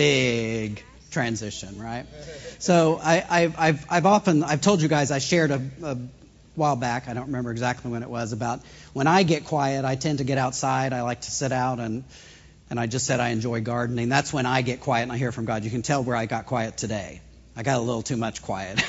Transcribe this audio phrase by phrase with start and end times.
[0.00, 2.06] big transition, right?
[2.58, 5.98] So I, have I've often I've told you guys I shared a, a
[6.54, 7.06] while back.
[7.06, 8.60] I don't remember exactly when it was about
[8.94, 9.84] when I get quiet.
[9.84, 10.94] I tend to get outside.
[10.94, 12.04] I like to sit out and
[12.70, 14.08] and I just said I enjoy gardening.
[14.08, 15.64] That's when I get quiet and I hear from God.
[15.64, 17.20] You can tell where I got quiet today.
[17.54, 18.80] I got a little too much quiet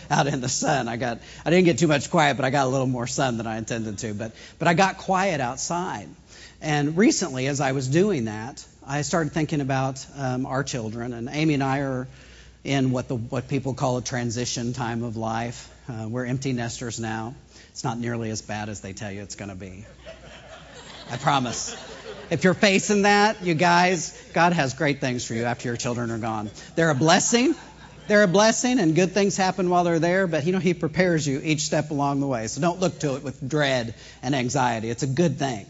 [0.10, 0.88] out in the sun.
[0.88, 3.36] I got I didn't get too much quiet, but I got a little more sun
[3.36, 4.14] than I intended to.
[4.14, 6.08] But but I got quiet outside.
[6.62, 11.12] And recently, as I was doing that, I started thinking about um, our children.
[11.12, 12.08] And Amy and I are
[12.64, 15.70] in what the what people call a transition time of life.
[15.88, 17.34] Uh, we're empty nesters now.
[17.70, 19.86] It's not nearly as bad as they tell you it's going to be.
[21.10, 21.74] I promise.
[22.30, 26.10] If you're facing that, you guys, God has great things for you after your children
[26.10, 26.50] are gone.
[26.76, 27.54] They're a blessing.
[28.06, 31.26] They're a blessing, and good things happen while they're there, but you know, He prepares
[31.26, 32.48] you each step along the way.
[32.48, 34.90] So don't look to it with dread and anxiety.
[34.90, 35.66] It's a good thing.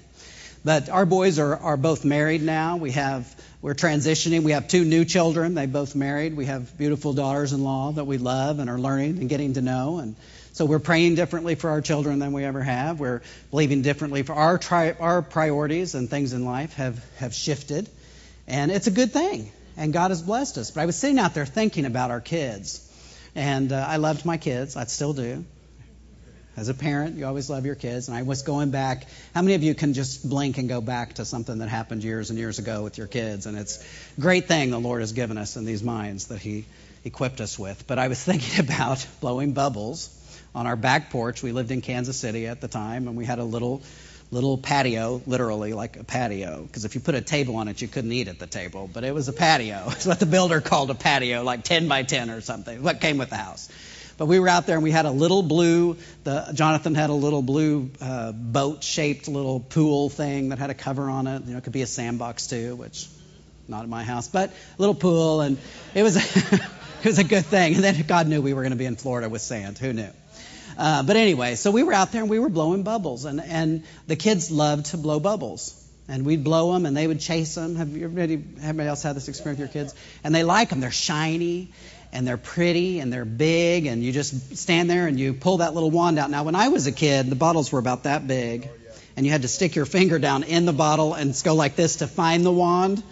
[0.64, 2.76] But our boys are, are both married now.
[2.76, 4.42] We have we're transitioning.
[4.42, 5.54] We have two new children.
[5.54, 6.34] They both married.
[6.34, 9.98] We have beautiful daughters-in-law that we love and are learning and getting to know.
[9.98, 10.16] And
[10.52, 13.00] so we're praying differently for our children than we ever have.
[13.00, 17.88] We're believing differently for our tri- our priorities and things in life have have shifted,
[18.46, 19.52] and it's a good thing.
[19.76, 20.70] And God has blessed us.
[20.70, 22.86] But I was sitting out there thinking about our kids,
[23.34, 24.76] and uh, I loved my kids.
[24.76, 25.44] I still do.
[26.56, 28.08] As a parent, you always love your kids.
[28.08, 29.06] And I was going back.
[29.34, 32.30] How many of you can just blink and go back to something that happened years
[32.30, 33.46] and years ago with your kids?
[33.46, 33.82] And it's
[34.18, 36.64] a great thing the Lord has given us in these minds that He
[37.04, 37.86] equipped us with.
[37.86, 40.16] But I was thinking about blowing bubbles
[40.54, 41.42] on our back porch.
[41.42, 43.82] We lived in Kansas City at the time, and we had a little
[44.32, 47.88] little patio, literally like a patio, because if you put a table on it, you
[47.88, 48.88] couldn't eat at the table.
[48.92, 49.86] But it was a patio.
[49.90, 52.82] It's what the builder called a patio, like 10 by 10 or something.
[52.82, 53.68] What came with the house.
[54.20, 55.96] But we were out there and we had a little blue.
[56.24, 61.08] The, Jonathan had a little blue uh, boat-shaped little pool thing that had a cover
[61.08, 61.42] on it.
[61.46, 63.08] You know, it could be a sandbox too, which
[63.66, 65.56] not in my house, but a little pool, and
[65.94, 66.16] it was
[66.52, 66.60] it
[67.06, 67.76] was a good thing.
[67.76, 69.78] And then God knew we were going to be in Florida with sand.
[69.78, 70.10] Who knew?
[70.76, 73.84] Uh, but anyway, so we were out there and we were blowing bubbles, and and
[74.06, 75.78] the kids loved to blow bubbles.
[76.08, 77.76] And we'd blow them, and they would chase them.
[77.76, 79.94] Have you everybody, everybody else had this experience with your kids?
[80.24, 80.80] And they like them.
[80.80, 81.72] They're shiny,
[82.12, 85.74] and they're pretty and they're big and you just stand there and you pull that
[85.74, 86.30] little wand out.
[86.30, 88.68] Now, when I was a kid, the bottles were about that big
[89.16, 91.96] and you had to stick your finger down in the bottle and go like this
[91.96, 93.02] to find the wand.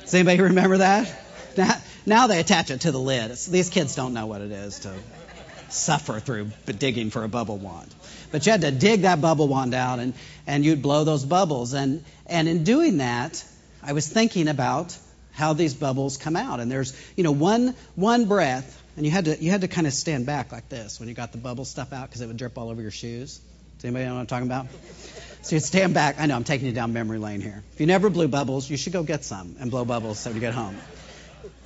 [0.00, 1.14] Does anybody remember that?
[2.06, 3.30] Now, they attach it to the lid.
[3.32, 4.94] These kids don't know what it is to
[5.68, 7.94] suffer through digging for a bubble wand.
[8.30, 10.14] But you had to dig that bubble wand out and,
[10.46, 11.74] and you'd blow those bubbles.
[11.74, 13.44] And, and in doing that,
[13.82, 14.96] I was thinking about
[15.38, 16.58] how these bubbles come out.
[16.58, 19.86] And there's, you know, one one breath, and you had to you had to kind
[19.86, 22.36] of stand back like this when you got the bubble stuff out because it would
[22.36, 23.40] drip all over your shoes.
[23.76, 24.66] Does anybody know what I'm talking about?
[25.42, 26.16] So you stand back.
[26.18, 27.62] I know I'm taking you down memory lane here.
[27.72, 30.40] If you never blew bubbles, you should go get some and blow bubbles so you
[30.40, 30.76] get home.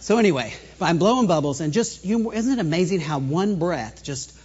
[0.01, 4.39] So anyway, I'm blowing bubbles and just you, isn't it amazing how one breath just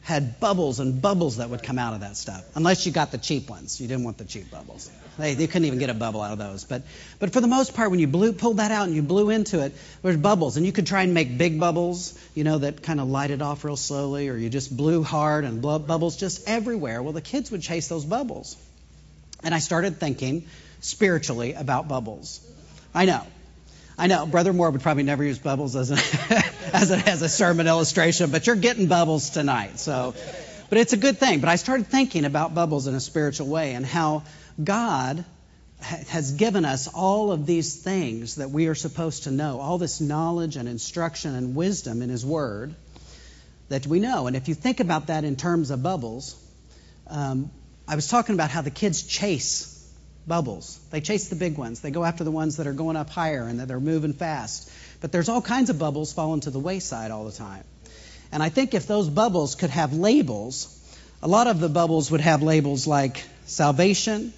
[0.00, 2.42] had bubbles and bubbles that would come out of that stuff.
[2.54, 3.78] Unless you got the cheap ones.
[3.78, 4.90] You didn't want the cheap bubbles.
[5.18, 6.64] They, they couldn't even get a bubble out of those.
[6.64, 6.82] But,
[7.18, 9.64] but for the most part, when you blew, pulled that out and you blew into
[9.64, 10.56] it, there's bubbles.
[10.56, 13.64] And you could try and make big bubbles, you know, that kind of lighted off
[13.64, 17.02] real slowly, or you just blew hard and blew bubbles just everywhere.
[17.02, 18.56] Well, the kids would chase those bubbles.
[19.42, 20.46] And I started thinking
[20.80, 22.40] spiritually about bubbles.
[22.94, 23.26] I know.
[23.98, 25.94] I know Brother Moore would probably never use bubbles as a,
[26.72, 29.80] as a, as a sermon illustration, but you're getting bubbles tonight.
[29.80, 30.14] So,
[30.68, 31.40] but it's a good thing.
[31.40, 34.22] But I started thinking about bubbles in a spiritual way and how
[34.62, 35.24] God
[35.80, 40.00] has given us all of these things that we are supposed to know, all this
[40.00, 42.74] knowledge and instruction and wisdom in His Word
[43.68, 44.26] that we know.
[44.26, 46.34] And if you think about that in terms of bubbles,
[47.06, 47.50] um,
[47.86, 49.74] I was talking about how the kids chase
[50.26, 50.78] bubbles.
[50.90, 51.80] They chase the big ones.
[51.80, 54.70] They go after the ones that are going up higher and that are moving fast.
[55.00, 57.64] But there's all kinds of bubbles falling to the wayside all the time.
[58.32, 60.74] And I think if those bubbles could have labels,
[61.22, 64.34] a lot of the bubbles would have labels like salvation,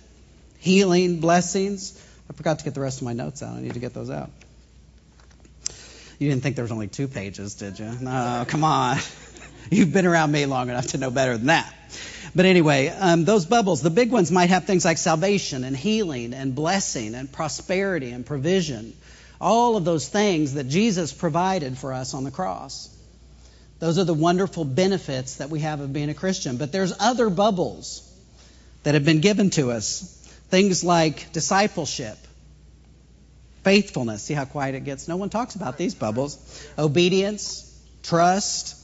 [0.61, 2.01] healing, blessings.
[2.29, 3.57] I forgot to get the rest of my notes out.
[3.57, 4.31] I need to get those out.
[6.19, 7.91] You didn't think there was only two pages, did you?
[8.01, 8.99] No, come on.
[9.71, 11.75] You've been around me long enough to know better than that.
[12.35, 16.35] But anyway, um, those bubbles, the big ones might have things like salvation and healing
[16.35, 18.95] and blessing and prosperity and provision.
[19.41, 22.95] All of those things that Jesus provided for us on the cross.
[23.79, 26.59] Those are the wonderful benefits that we have of being a Christian.
[26.59, 28.07] But there's other bubbles
[28.83, 30.20] that have been given to us.
[30.51, 32.19] Things like discipleship,
[33.63, 34.23] faithfulness.
[34.23, 35.07] See how quiet it gets?
[35.09, 36.67] No one talks about these bubbles.
[36.77, 37.67] Obedience,
[38.03, 38.77] trust,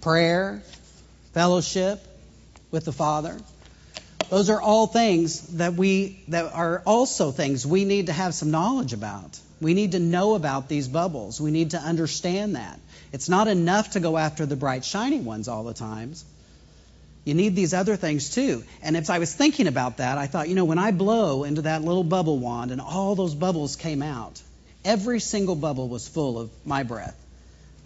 [0.00, 0.62] prayer,
[1.32, 2.00] fellowship,
[2.72, 3.38] with the Father.
[4.30, 8.50] Those are all things that we that are also things we need to have some
[8.50, 9.38] knowledge about.
[9.60, 11.40] We need to know about these bubbles.
[11.40, 12.80] We need to understand that.
[13.12, 16.24] It's not enough to go after the bright shiny ones all the times.
[17.24, 18.64] You need these other things too.
[18.82, 21.62] And as I was thinking about that, I thought, you know, when I blow into
[21.62, 24.42] that little bubble wand and all those bubbles came out,
[24.84, 27.16] every single bubble was full of my breath.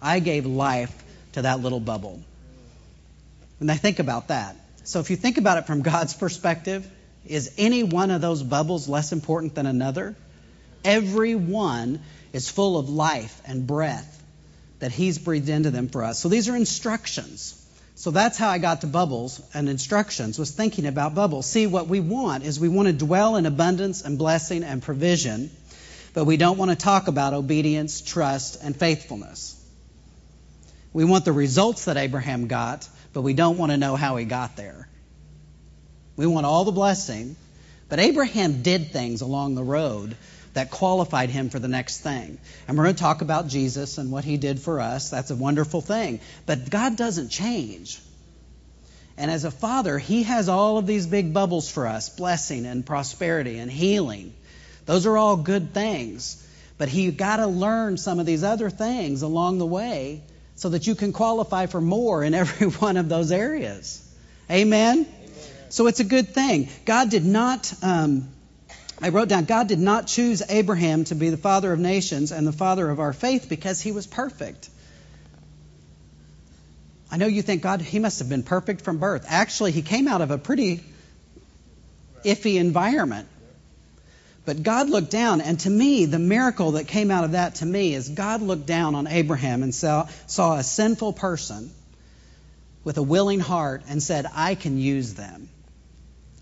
[0.01, 0.91] I gave life
[1.33, 2.21] to that little bubble.
[3.59, 4.55] And I think about that.
[4.83, 6.89] So if you think about it from God's perspective,
[7.25, 10.15] is any one of those bubbles less important than another?
[10.83, 11.99] Every one
[12.33, 14.23] is full of life and breath
[14.79, 16.19] that He's breathed into them for us.
[16.19, 17.63] So these are instructions.
[17.97, 21.47] So that's how I got to bubbles and instructions, was thinking about bubbles.
[21.47, 25.49] See, what we want is we want to dwell in abundance and blessing and provision,
[26.13, 29.59] but we don't want to talk about obedience, trust, and faithfulness.
[30.93, 34.25] We want the results that Abraham got, but we don't want to know how he
[34.25, 34.87] got there.
[36.15, 37.35] We want all the blessing,
[37.89, 40.15] but Abraham did things along the road
[40.57, 42.39] that qualified him for the next thing.
[42.67, 45.11] And we're going to talk about Jesus and what he did for us.
[45.11, 46.19] That's a wonderful thing.
[46.47, 47.99] But God doesn't change.
[49.17, 52.83] And as a father, he has all of these big bubbles for us blessing and
[52.83, 54.33] prosperity and healing.
[54.87, 56.43] Those are all good things.
[56.79, 60.23] But he got to learn some of these other things along the way
[60.55, 64.03] so that you can qualify for more in every one of those areas.
[64.49, 65.05] Amen?
[65.05, 65.13] Amen.
[65.69, 66.69] So it's a good thing.
[66.85, 68.29] God did not, um,
[69.01, 72.47] I wrote down, God did not choose Abraham to be the father of nations and
[72.47, 74.69] the father of our faith because he was perfect.
[77.11, 79.25] I know you think God, he must have been perfect from birth.
[79.27, 80.83] Actually, he came out of a pretty
[82.25, 83.27] iffy environment.
[84.45, 87.65] But God looked down, and to me, the miracle that came out of that to
[87.65, 91.69] me is God looked down on Abraham and saw, saw a sinful person
[92.83, 95.49] with a willing heart and said, I can use them.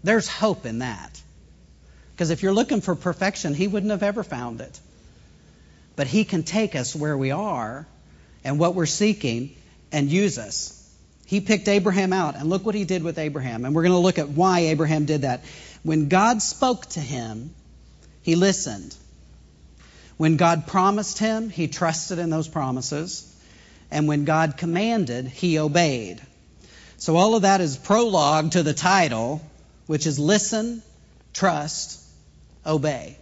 [0.03, 1.21] There's hope in that.
[2.15, 4.79] Because if you're looking for perfection, he wouldn't have ever found it.
[5.97, 7.85] But he can take us where we are
[8.45, 9.53] and what we're seeking
[9.91, 10.71] and use us.
[11.25, 13.65] He picked Abraham out, and look what he did with Abraham.
[13.65, 15.43] And we're going to look at why Abraham did that.
[15.83, 17.53] When God spoke to him,
[18.21, 18.95] he listened.
[20.15, 23.29] When God promised him, he trusted in those promises.
[23.91, 26.21] And when God commanded, he obeyed.
[26.97, 29.41] So all of that is prologue to the title,
[29.87, 30.81] which is Listen,
[31.35, 31.99] Trust,
[32.65, 33.17] Obey.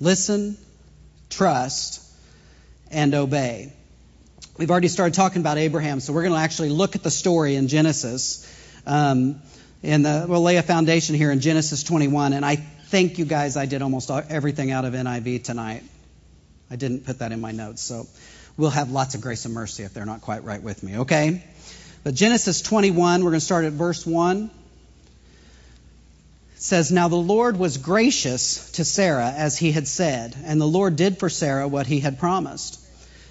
[0.00, 0.56] Listen,
[1.30, 2.02] trust,
[2.90, 3.72] and obey.
[4.58, 7.56] We've already started talking about Abraham, so we're going to actually look at the story
[7.56, 8.46] in Genesis.
[8.86, 9.40] Um,
[9.82, 12.32] and the, we'll lay a foundation here in Genesis 21.
[12.32, 13.56] And I Thank you guys.
[13.56, 15.82] I did almost everything out of NIV tonight.
[16.70, 18.06] I didn't put that in my notes, so
[18.56, 21.42] we'll have lots of grace and mercy if they're not quite right with me, okay?
[22.04, 24.52] But Genesis 21, we're going to start at verse 1.
[26.58, 30.96] Says, Now the Lord was gracious to Sarah as he had said, and the Lord
[30.96, 32.80] did for Sarah what he had promised.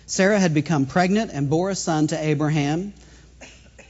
[0.05, 2.93] Sarah had become pregnant and bore a son to Abraham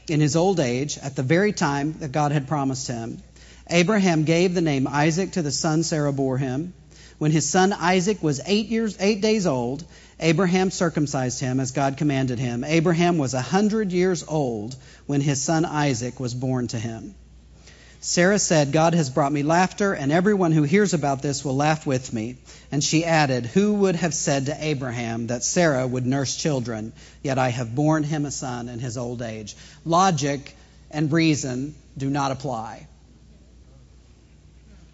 [0.08, 3.22] in his old age at the very time that God had promised him.
[3.68, 6.72] Abraham gave the name Isaac to the son Sarah bore him.
[7.18, 9.84] When his son Isaac was eight years, eight days old,
[10.18, 12.64] Abraham circumcised him as God commanded him.
[12.64, 17.14] Abraham was a hundred years old when his son Isaac was born to him.
[18.06, 21.84] Sarah said, God has brought me laughter, and everyone who hears about this will laugh
[21.84, 22.36] with me.
[22.70, 26.92] And she added, Who would have said to Abraham that Sarah would nurse children?
[27.24, 29.56] Yet I have borne him a son in his old age.
[29.84, 30.56] Logic
[30.92, 32.86] and reason do not apply.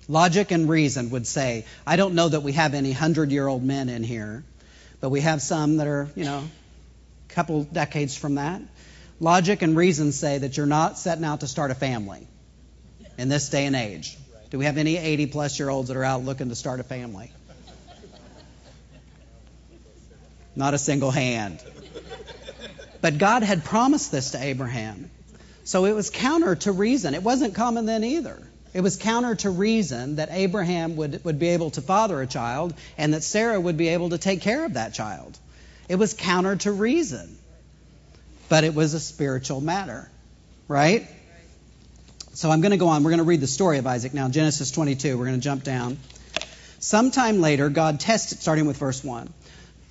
[0.08, 3.62] Logic and reason would say, I don't know that we have any hundred year old
[3.62, 4.42] men in here,
[5.02, 6.44] but we have some that are, you know,
[7.28, 8.62] a couple decades from that.
[9.20, 12.26] Logic and reason say that you're not setting out to start a family
[13.18, 14.16] in this day and age.
[14.50, 16.84] Do we have any 80 plus year olds that are out looking to start a
[16.84, 17.32] family?
[20.54, 21.62] Not a single hand.
[23.00, 25.10] But God had promised this to Abraham.
[25.64, 27.14] So it was counter to reason.
[27.14, 28.40] It wasn't common then either.
[28.74, 32.74] It was counter to reason that Abraham would, would be able to father a child
[32.96, 35.38] and that Sarah would be able to take care of that child.
[35.88, 37.38] It was counter to reason.
[38.48, 40.10] But it was a spiritual matter,
[40.68, 41.08] right?
[42.34, 43.04] So I'm going to go on.
[43.04, 45.18] We're going to read the story of Isaac now, Genesis 22.
[45.18, 45.98] We're going to jump down.
[46.78, 49.32] Sometime later, God tested, starting with verse 1.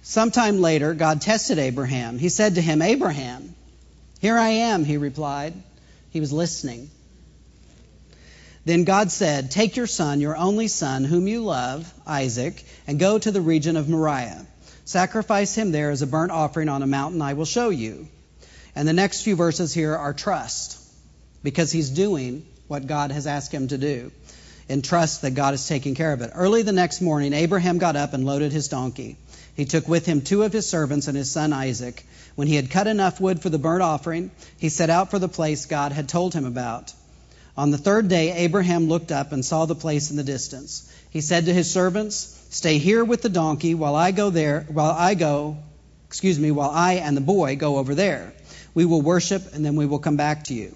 [0.01, 2.17] Sometime later, God tested Abraham.
[2.17, 3.55] He said to him, Abraham,
[4.19, 5.53] here I am, he replied.
[6.09, 6.89] He was listening.
[8.65, 13.19] Then God said, Take your son, your only son, whom you love, Isaac, and go
[13.19, 14.47] to the region of Moriah.
[14.83, 18.07] Sacrifice him there as a burnt offering on a mountain I will show you.
[18.75, 20.80] And the next few verses here are trust,
[21.43, 24.11] because he's doing what God has asked him to do
[24.69, 26.31] and trust that God is taking care of it.
[26.33, 29.17] Early the next morning, Abraham got up and loaded his donkey.
[29.55, 32.05] He took with him two of his servants and his son Isaac.
[32.35, 35.27] When he had cut enough wood for the burnt offering, he set out for the
[35.27, 36.93] place God had told him about.
[37.57, 40.89] On the third day, Abraham looked up and saw the place in the distance.
[41.09, 44.91] He said to his servants, Stay here with the donkey while I go there, while
[44.91, 45.57] I go,
[46.07, 48.33] excuse me, while I and the boy go over there.
[48.73, 50.75] We will worship and then we will come back to you.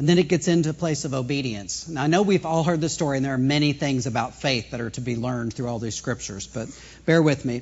[0.00, 1.86] And then it gets into a place of obedience.
[1.86, 4.70] Now, I know we've all heard this story, and there are many things about faith
[4.70, 6.68] that are to be learned through all these scriptures, but
[7.04, 7.60] bear with me.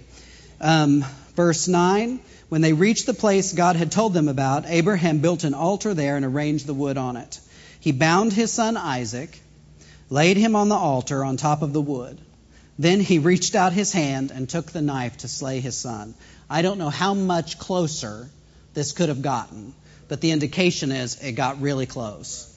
[0.61, 1.05] Um,
[1.35, 5.53] verse 9 When they reached the place God had told them about, Abraham built an
[5.53, 7.41] altar there and arranged the wood on it.
[7.81, 9.37] He bound his son Isaac,
[10.09, 12.21] laid him on the altar on top of the wood.
[12.79, 16.15] Then he reached out his hand and took the knife to slay his son.
[16.49, 18.31] I don't know how much closer
[18.75, 19.75] this could have gotten
[20.09, 22.55] but the indication is it got really close.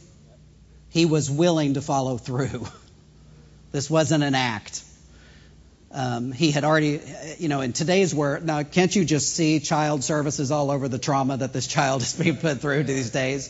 [0.89, 2.67] He was willing to follow through.
[3.71, 4.83] This wasn't an act.
[5.93, 7.01] Um, he had already,
[7.37, 10.99] you know, in today's world, now can't you just see child services all over the
[10.99, 13.47] trauma that this child is being put through these days?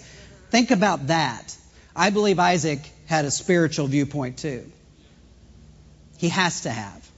[0.51, 1.55] Think about that.
[1.95, 4.71] I believe Isaac had a spiritual viewpoint too.
[6.17, 7.09] He has to have,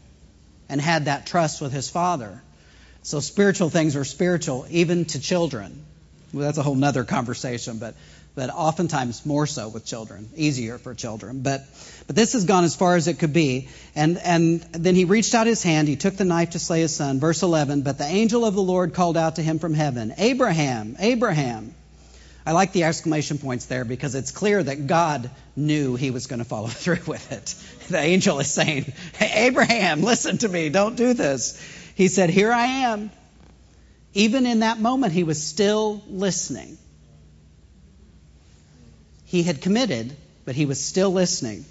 [0.69, 2.41] and had that trust with his father.
[3.01, 5.85] So spiritual things are spiritual, even to children.
[6.33, 7.95] Well, that's a whole nother conversation, but
[8.35, 11.41] but oftentimes more so with children, easier for children.
[11.41, 11.61] But
[12.07, 13.69] but this has gone as far as it could be.
[13.95, 16.95] And and then he reached out his hand, he took the knife to slay his
[16.95, 17.19] son.
[17.19, 17.83] Verse 11.
[17.83, 21.75] But the angel of the Lord called out to him from heaven, Abraham, Abraham.
[22.45, 26.39] I like the exclamation points there because it's clear that God knew he was going
[26.39, 27.55] to follow through with it.
[27.89, 31.57] The angel is saying, hey, Abraham, listen to me, don't do this.
[31.95, 33.11] He said, Here I am.
[34.13, 36.77] Even in that moment, he was still listening.
[39.25, 40.15] He had committed,
[40.45, 41.65] but he was still listening.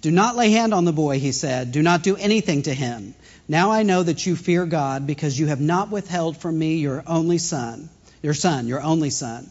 [0.00, 1.72] Do not lay hand on the boy, he said.
[1.72, 3.14] Do not do anything to him.
[3.46, 7.02] Now I know that you fear God because you have not withheld from me your
[7.06, 7.88] only son,
[8.22, 9.48] your son, your only son.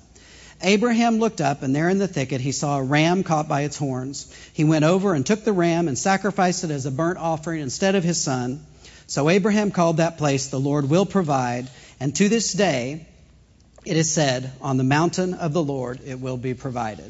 [0.61, 3.77] Abraham looked up, and there in the thicket he saw a ram caught by its
[3.77, 4.33] horns.
[4.53, 7.95] He went over and took the ram and sacrificed it as a burnt offering instead
[7.95, 8.65] of his son.
[9.07, 11.67] So Abraham called that place, The Lord will provide.
[12.03, 13.07] And to this day,
[13.85, 17.09] it is said, On the mountain of the Lord it will be provided.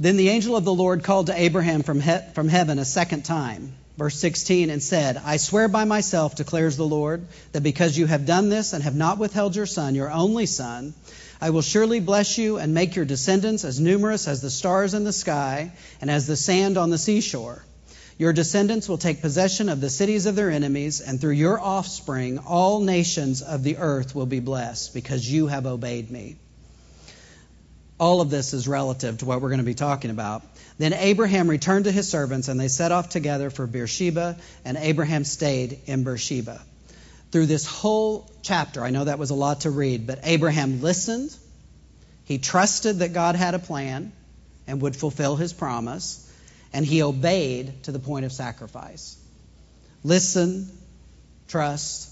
[0.00, 3.24] Then the angel of the Lord called to Abraham from, he- from heaven a second
[3.24, 8.06] time, verse 16, and said, I swear by myself, declares the Lord, that because you
[8.06, 10.92] have done this and have not withheld your son, your only son,
[11.40, 15.04] I will surely bless you and make your descendants as numerous as the stars in
[15.04, 15.70] the sky
[16.00, 17.62] and as the sand on the seashore.
[18.20, 22.38] Your descendants will take possession of the cities of their enemies, and through your offspring,
[22.38, 26.36] all nations of the earth will be blessed because you have obeyed me.
[27.98, 30.42] All of this is relative to what we're going to be talking about.
[30.76, 34.36] Then Abraham returned to his servants, and they set off together for Beersheba,
[34.66, 36.60] and Abraham stayed in Beersheba.
[37.30, 41.34] Through this whole chapter, I know that was a lot to read, but Abraham listened.
[42.26, 44.12] He trusted that God had a plan
[44.66, 46.26] and would fulfill his promise
[46.72, 49.16] and he obeyed to the point of sacrifice.
[50.04, 50.70] Listen,
[51.48, 52.10] trust,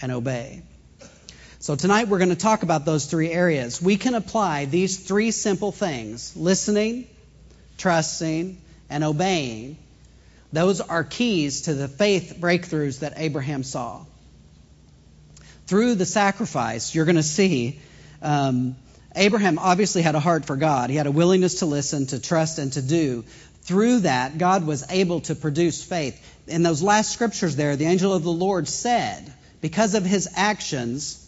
[0.00, 0.62] and obey.
[1.58, 3.80] So tonight we're going to talk about those three areas.
[3.80, 7.06] We can apply these three simple things listening,
[7.78, 8.58] trusting,
[8.90, 9.78] and obeying.
[10.52, 14.04] Those are keys to the faith breakthroughs that Abraham saw.
[15.66, 17.80] Through the sacrifice, you're going to see
[18.20, 18.76] um,
[19.14, 20.90] Abraham obviously had a heart for God.
[20.90, 23.24] He had a willingness to listen, to trust, and to do
[23.62, 26.20] through that, God was able to produce faith.
[26.48, 31.18] In those last scriptures there, the angel of the Lord said, because of his actions,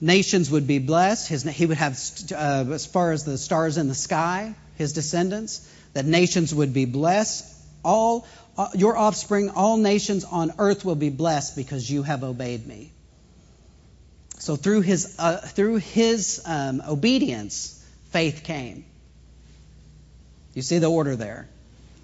[0.00, 1.28] nations would be blessed.
[1.28, 1.98] His, he would have,
[2.32, 6.86] uh, as far as the stars in the sky, his descendants, that nations would be
[6.86, 7.44] blessed.
[7.84, 12.66] All uh, your offspring, all nations on earth will be blessed because you have obeyed
[12.66, 12.92] me.
[14.38, 18.84] So through his uh, through his um, obedience, faith came.
[20.54, 21.48] You see the order there?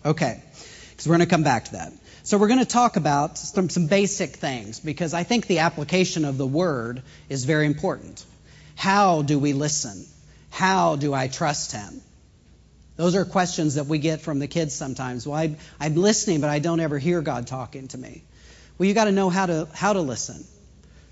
[0.05, 0.43] Okay,
[0.91, 1.93] because we're going to come back to that.
[2.23, 6.25] So we're going to talk about some, some basic things because I think the application
[6.25, 8.25] of the word is very important.
[8.77, 10.07] How do we listen?
[10.51, 12.03] How do I trust him?
[12.97, 15.27] Those are questions that we get from the kids sometimes.
[15.27, 18.23] Well, I, I'm listening, but I don't ever hear God talking to me.
[18.77, 20.45] Well, you got to know how to how to listen.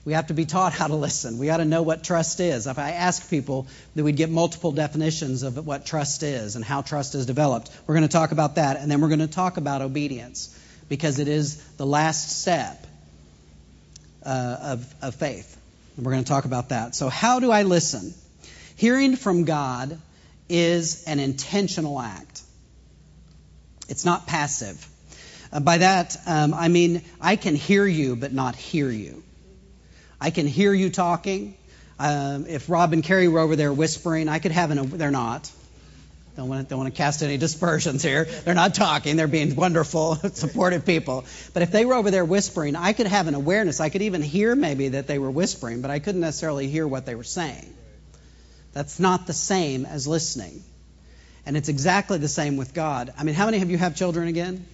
[0.09, 1.37] We have to be taught how to listen.
[1.37, 2.67] We got to know what trust is.
[2.67, 6.81] If I ask people, that we'd get multiple definitions of what trust is and how
[6.81, 7.71] trust is developed.
[7.87, 11.19] We're going to talk about that, and then we're going to talk about obedience because
[11.19, 12.87] it is the last step
[14.25, 15.61] uh, of, of faith.
[15.99, 16.95] And we're going to talk about that.
[16.95, 18.15] So, how do I listen?
[18.77, 20.01] Hearing from God
[20.49, 22.41] is an intentional act.
[23.91, 24.89] It's not passive.
[25.53, 29.23] Uh, by that, um, I mean I can hear you but not hear you.
[30.21, 31.57] I can hear you talking.
[31.99, 34.91] Um, if Rob and Carrie were over there whispering, I could have an.
[34.91, 35.51] They're not.
[36.37, 38.25] Don't want, to, don't want to cast any dispersions here.
[38.25, 39.17] They're not talking.
[39.17, 41.25] They're being wonderful, supportive people.
[41.53, 43.81] But if they were over there whispering, I could have an awareness.
[43.81, 47.07] I could even hear maybe that they were whispering, but I couldn't necessarily hear what
[47.07, 47.75] they were saying.
[48.73, 50.63] That's not the same as listening.
[51.45, 53.13] And it's exactly the same with God.
[53.19, 54.65] I mean, how many of you have children again?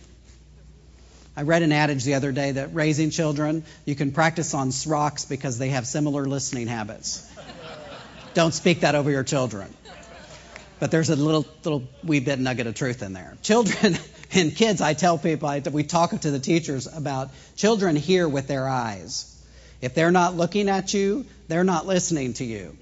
[1.37, 5.25] I read an adage the other day that raising children, you can practice on rocks
[5.25, 7.29] because they have similar listening habits.
[8.35, 9.73] Don't speak that over your children.
[10.81, 13.37] But there's a little little wee bit nugget of truth in there.
[13.43, 13.97] Children
[14.33, 18.49] and kids, I tell people, I, we talk to the teachers about children hear with
[18.49, 19.31] their eyes.
[19.81, 22.77] If they're not looking at you, they're not listening to you.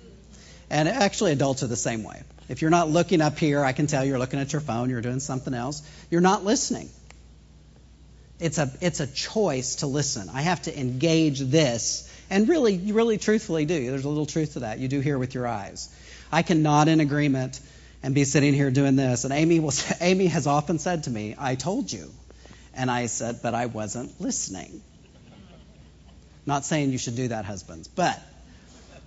[0.70, 2.22] And actually, adults are the same way.
[2.48, 5.00] If you're not looking up here, I can tell you're looking at your phone, you're
[5.00, 5.82] doing something else.
[6.10, 6.88] You're not listening.
[8.42, 10.28] It's a, it's a choice to listen.
[10.28, 12.10] I have to engage this.
[12.28, 13.90] And really, you really truthfully do.
[13.90, 14.80] There's a little truth to that.
[14.80, 15.88] You do hear with your eyes.
[16.32, 17.60] I can nod in agreement
[18.02, 19.24] and be sitting here doing this.
[19.24, 22.10] And Amy, will, Amy has often said to me, I told you.
[22.74, 24.82] And I said, but I wasn't listening.
[26.44, 28.20] Not saying you should do that, husbands, but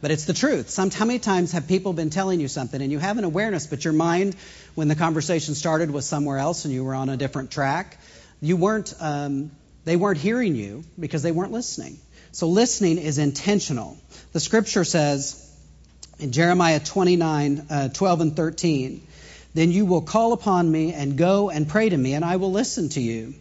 [0.02, 0.70] but it's the truth.
[0.70, 3.66] Some, how many times have people been telling you something and you have an awareness,
[3.66, 4.36] but your mind,
[4.76, 7.98] when the conversation started, was somewhere else and you were on a different track?
[8.42, 9.52] You weren't, um,
[9.86, 12.00] they weren't hearing you because they weren't listening.
[12.32, 13.98] So listening is intentional.
[14.34, 15.42] The scripture says
[16.20, 19.08] in Jeremiah 29, uh, 12 and 13,
[19.54, 22.52] then you will call upon me and go and pray to me, and I will
[22.52, 23.34] listen to you.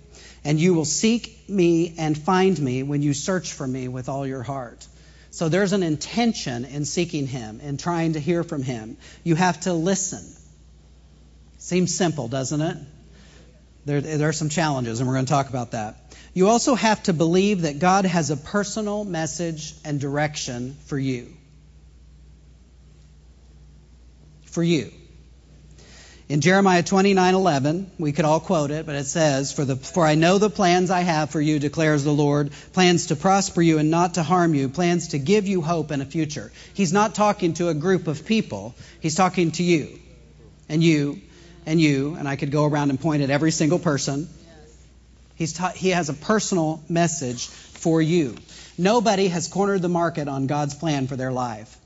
[0.45, 4.27] And you will seek me and find me when you search for me with all
[4.27, 4.87] your heart.
[5.31, 8.97] So there's an intention in seeking Him, in trying to hear from Him.
[9.25, 10.25] You have to listen.
[11.59, 12.77] Seems simple, doesn't it?
[13.87, 15.97] There, there are some challenges, and we're going to talk about that.
[16.33, 21.33] You also have to believe that God has a personal message and direction for you.
[24.47, 24.91] For you.
[26.27, 30.15] In Jeremiah 29:11, we could all quote it, but it says, "For the for I
[30.15, 33.91] know the plans I have for you declares the Lord, plans to prosper you and
[33.91, 37.53] not to harm you, plans to give you hope and a future." He's not talking
[37.55, 38.75] to a group of people.
[39.01, 40.01] He's talking to you.
[40.71, 41.21] And you
[41.67, 44.29] and you, and I could go around and point at every single person.
[45.37, 48.37] He's ta- he has a personal message for you.
[48.79, 51.77] Nobody has cornered the market on God's plan for their life.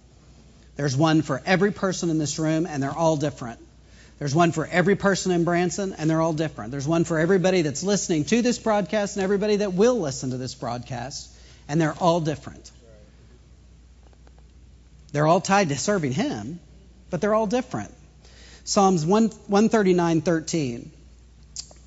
[0.76, 3.60] There's one for every person in this room, and they're all different.
[4.18, 6.72] There's one for every person in Branson, and they're all different.
[6.72, 10.36] There's one for everybody that's listening to this broadcast and everybody that will listen to
[10.36, 11.28] this broadcast,
[11.68, 12.70] and they're all different.
[15.12, 16.60] They're all tied to serving Him,
[17.10, 17.92] but they're all different.
[18.68, 20.90] Psalms one 139:13.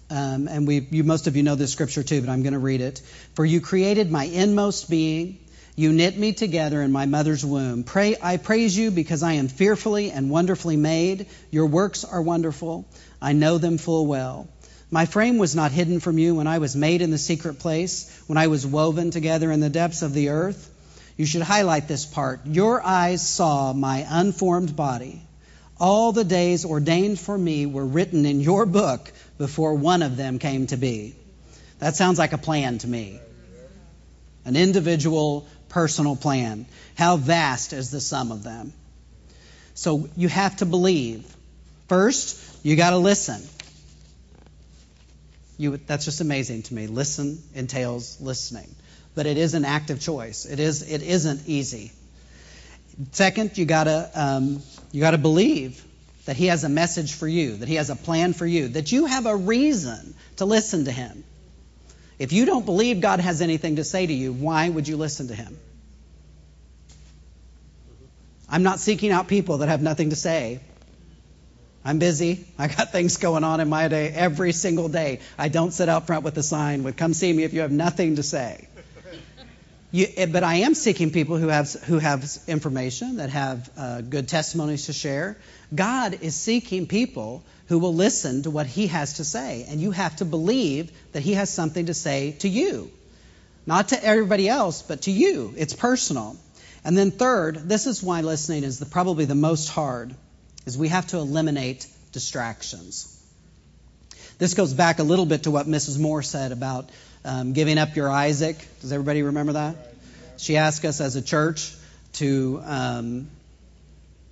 [0.10, 2.60] Um, and we, you, most of you know this scripture too, but I'm going to
[2.60, 3.04] read it.
[3.36, 5.38] For you created my inmost being.
[5.76, 7.84] You knit me together in my mother's womb.
[7.84, 11.28] Pray, I praise you because I am fearfully and wonderfully made.
[11.52, 12.88] Your works are wonderful.
[13.22, 14.48] I know them full well.
[14.90, 18.10] My frame was not hidden from you when I was made in the secret place,
[18.26, 20.68] when I was woven together in the depths of the earth.
[21.16, 22.48] You should highlight this part.
[22.48, 25.22] Your eyes saw my unformed body.
[25.82, 30.38] All the days ordained for me were written in your book before one of them
[30.38, 31.16] came to be.
[31.80, 33.20] That sounds like a plan to me.
[34.46, 36.68] An individual personal plan.
[36.94, 38.74] How vast is the sum of them?
[39.74, 41.26] So you have to believe.
[41.88, 43.42] First, you got to listen.
[45.58, 46.86] You, that's just amazing to me.
[46.86, 48.70] Listen entails listening,
[49.16, 50.46] but it is an active choice.
[50.46, 50.84] It is.
[50.84, 51.92] It isn't easy.
[53.12, 54.62] Second, you gotta um,
[54.92, 55.84] you gotta believe
[56.26, 58.92] that He has a message for you, that He has a plan for you, that
[58.92, 61.24] you have a reason to listen to Him.
[62.22, 65.30] If you don't believe God has anything to say to you, why would you listen
[65.30, 65.58] to him?
[68.48, 70.60] I'm not seeking out people that have nothing to say.
[71.84, 72.46] I'm busy.
[72.60, 75.22] I got things going on in my day every single day.
[75.36, 77.72] I don't sit out front with a sign with come see me if you have
[77.72, 78.68] nothing to say.
[79.92, 84.02] You, eh, but I am seeking people who have who have information that have uh,
[84.02, 85.38] good testimonies to share.
[85.76, 89.92] God is seeking people who will listen to what He has to say, and you
[89.92, 92.90] have to believe that He has something to say to you,
[93.66, 95.54] not to everybody else, but to you.
[95.58, 96.38] It's personal.
[96.84, 100.16] And then third, this is why listening is the, probably the most hard,
[100.66, 103.18] is we have to eliminate distractions.
[104.40, 106.00] This goes back a little bit to what Mrs.
[106.00, 106.90] Moore said about
[107.24, 108.58] um, giving up your Isaac.
[108.82, 109.76] Does everybody remember that?
[110.38, 111.74] She asked us as a church
[112.14, 113.30] to, um,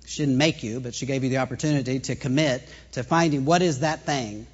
[0.06, 3.62] she didn't make you, but she gave you the opportunity to commit to finding what
[3.62, 4.46] is that thing?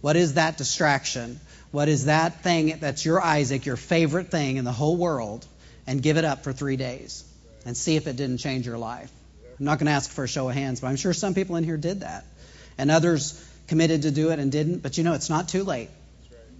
[0.00, 1.40] What is that distraction?
[1.70, 5.46] What is that thing that's your Isaac, your favorite thing in the whole world,
[5.86, 7.24] and give it up for three days
[7.64, 9.10] and see if it didn't change your life?
[9.58, 11.56] I'm not going to ask for a show of hands, but I'm sure some people
[11.56, 12.24] in here did that.
[12.76, 14.78] And others committed to do it and didn't.
[14.78, 15.90] But you know, it's not too late.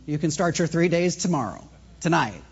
[0.08, 1.62] You can start your three days tomorrow,
[2.00, 2.42] tonight.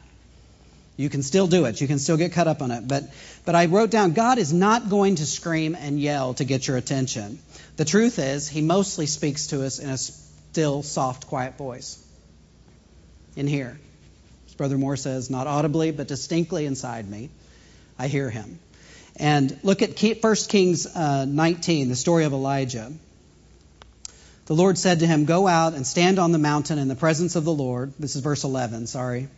[0.99, 1.81] You can still do it.
[1.81, 2.87] You can still get caught up on it.
[2.87, 3.05] But,
[3.47, 6.77] but I wrote down God is not going to scream and yell to get your
[6.77, 7.39] attention.
[7.79, 11.99] The truth is, He mostly speaks to us in a still, soft, quiet voice.
[13.37, 13.81] In here.
[14.49, 17.31] As Brother Moore says, not audibly, but distinctly inside me.
[17.99, 18.59] I hear Him.
[19.19, 22.93] And look at 1 Kings uh, 19, the story of Elijah.
[24.47, 27.35] The Lord said to him, Go out and stand on the mountain in the presence
[27.35, 27.93] of the Lord.
[27.99, 29.29] This is verse 11, sorry.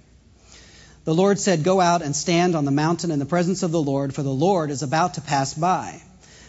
[1.05, 3.81] The Lord said, Go out and stand on the mountain in the presence of the
[3.81, 6.03] Lord, for the Lord is about to pass by.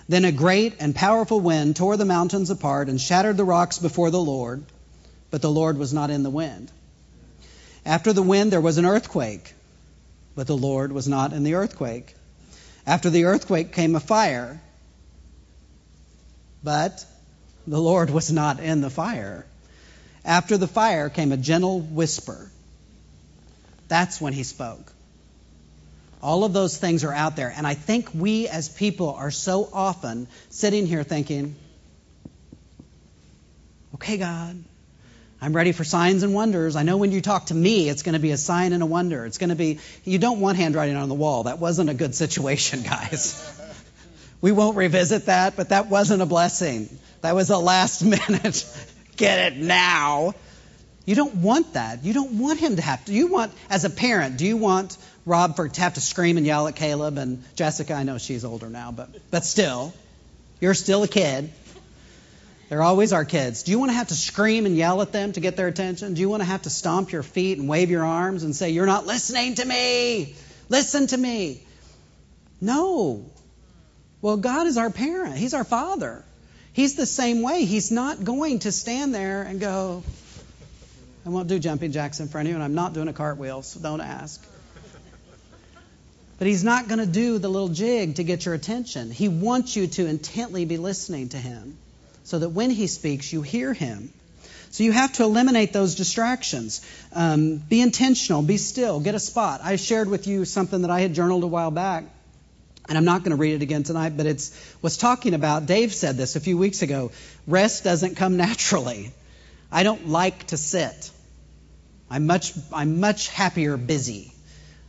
[0.09, 4.11] Then a great and powerful wind tore the mountains apart and shattered the rocks before
[4.11, 4.65] the Lord,
[5.31, 6.69] but the Lord was not in the wind.
[7.85, 9.53] After the wind, there was an earthquake,
[10.35, 12.13] but the Lord was not in the earthquake.
[12.85, 14.59] After the earthquake came a fire,
[16.61, 17.05] but
[17.69, 19.45] the Lord was not in the fire.
[20.25, 22.49] After the fire came a gentle whisper.
[23.87, 24.91] That's when he spoke.
[26.21, 27.53] All of those things are out there.
[27.55, 31.55] And I think we as people are so often sitting here thinking,
[33.95, 34.61] okay, God,
[35.39, 36.75] I'm ready for signs and wonders.
[36.75, 38.85] I know when you talk to me, it's going to be a sign and a
[38.85, 39.25] wonder.
[39.25, 41.43] It's going to be, you don't want handwriting on the wall.
[41.43, 43.61] That wasn't a good situation, guys.
[44.41, 46.89] we won't revisit that, but that wasn't a blessing.
[47.21, 48.65] That was a last minute,
[49.15, 50.33] get it now.
[51.05, 52.03] You don't want that.
[52.03, 53.13] You don't want him to have to.
[53.13, 56.45] You want, as a parent, do you want Rob for, to have to scream and
[56.45, 57.93] yell at Caleb and Jessica?
[57.93, 59.93] I know she's older now, but, but still,
[60.59, 61.49] you're still a kid.
[62.69, 63.63] They're always our kids.
[63.63, 66.13] Do you want to have to scream and yell at them to get their attention?
[66.13, 68.69] Do you want to have to stomp your feet and wave your arms and say,
[68.69, 70.35] You're not listening to me?
[70.69, 71.63] Listen to me.
[72.61, 73.25] No.
[74.21, 76.23] Well, God is our parent, He's our father.
[76.73, 77.65] He's the same way.
[77.65, 80.03] He's not going to stand there and go,
[81.25, 83.61] I won't do jumping jacks in front of you, and I'm not doing a cartwheel,
[83.61, 84.43] so don't ask.
[86.37, 89.11] But he's not going to do the little jig to get your attention.
[89.11, 91.77] He wants you to intently be listening to him
[92.23, 94.13] so that when he speaks, you hear him.
[94.71, 96.81] So you have to eliminate those distractions.
[97.11, 99.61] Um, be intentional, be still, get a spot.
[99.63, 102.05] I shared with you something that I had journaled a while back
[102.89, 105.93] and I'm not going to read it again tonight, but it's was talking about Dave
[105.93, 107.11] said this a few weeks ago.
[107.47, 109.13] Rest doesn't come naturally.
[109.71, 111.11] I don't like to sit.
[112.09, 114.33] I'm much I'm much happier busy.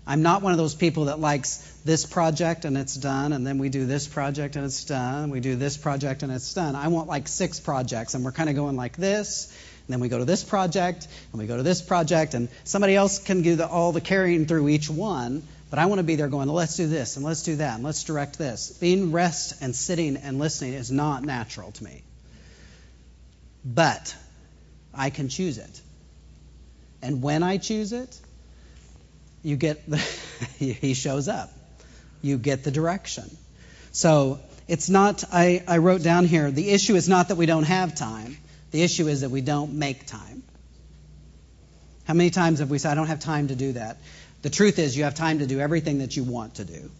[0.07, 3.59] I'm not one of those people that likes this project and it's done, and then
[3.59, 6.75] we do this project and it's done, and we do this project and it's done.
[6.75, 9.55] I want like six projects, and we're kind of going like this,
[9.87, 12.97] and then we go to this project, and we go to this project, and somebody
[12.97, 15.43] else can do the, all the carrying through each one.
[15.71, 17.85] But I want to be there going, let's do this and let's do that and
[17.85, 18.71] let's direct this.
[18.81, 22.03] Being rest and sitting and listening is not natural to me.
[23.65, 24.15] But
[24.93, 25.81] I can choose it.
[27.03, 28.19] And when I choose it,
[29.43, 29.97] you get the,
[30.59, 31.51] he shows up.
[32.21, 33.31] You get the direction.
[33.93, 37.65] So it's not, I, I wrote down here, the issue is not that we don't
[37.65, 38.37] have time.
[38.73, 40.43] The issue is that we don't make time.
[42.05, 43.99] How many times have we said, I don't have time to do that?
[44.43, 46.91] The truth is, you have time to do everything that you want to do.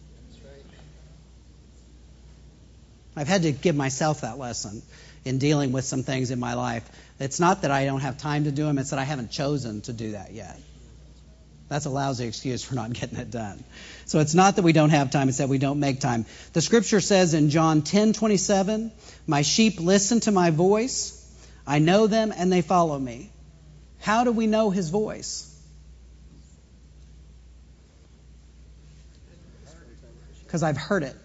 [3.15, 4.81] I've had to give myself that lesson
[5.25, 6.89] in dealing with some things in my life.
[7.19, 9.81] It's not that I don't have time to do them, it's that I haven't chosen
[9.81, 10.59] to do that yet.
[11.67, 13.63] That's a lousy excuse for not getting it done.
[14.05, 16.25] So it's not that we don't have time, it's that we don't make time.
[16.53, 18.91] The scripture says in John 10:27,
[19.25, 21.13] "My sheep listen to my voice.
[21.65, 23.29] I know them and they follow me."
[23.99, 25.50] How do we know his voice?
[30.51, 31.15] Because I've heard it.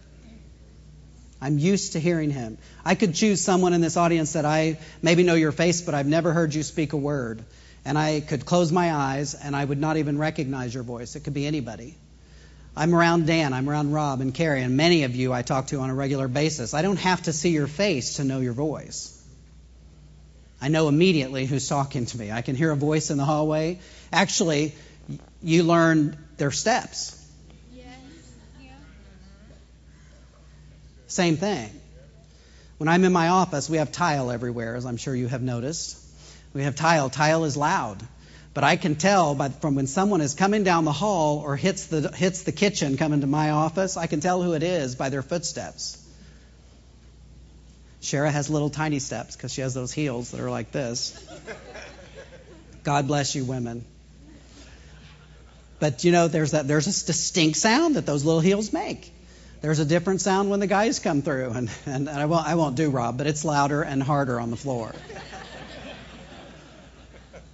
[1.40, 2.58] I'm used to hearing him.
[2.84, 6.06] I could choose someone in this audience that I maybe know your face, but I've
[6.06, 7.44] never heard you speak a word.
[7.84, 11.16] And I could close my eyes and I would not even recognize your voice.
[11.16, 11.96] It could be anybody.
[12.76, 15.80] I'm around Dan, I'm around Rob and Carrie, and many of you I talk to
[15.80, 16.72] on a regular basis.
[16.72, 19.12] I don't have to see your face to know your voice.
[20.60, 22.30] I know immediately who's talking to me.
[22.30, 23.80] I can hear a voice in the hallway.
[24.12, 24.74] Actually,
[25.42, 27.12] you learn their steps.
[27.74, 27.86] Yes.
[28.60, 28.70] Yeah.
[31.16, 31.70] Same thing.
[32.76, 35.96] When I'm in my office, we have tile everywhere, as I'm sure you have noticed.
[36.52, 37.08] We have tile.
[37.08, 38.06] Tile is loud.
[38.52, 41.86] But I can tell by, from when someone is coming down the hall or hits
[41.86, 45.08] the, hits the kitchen coming to my office, I can tell who it is by
[45.08, 45.96] their footsteps.
[48.02, 51.18] Shara has little tiny steps because she has those heels that are like this.
[52.84, 53.86] God bless you, women.
[55.80, 59.14] But you know, there's that there's a distinct sound that those little heels make.
[59.60, 62.54] There's a different sound when the guys come through, and, and, and I won't I
[62.54, 64.92] won't do Rob, but it's louder and harder on the floor.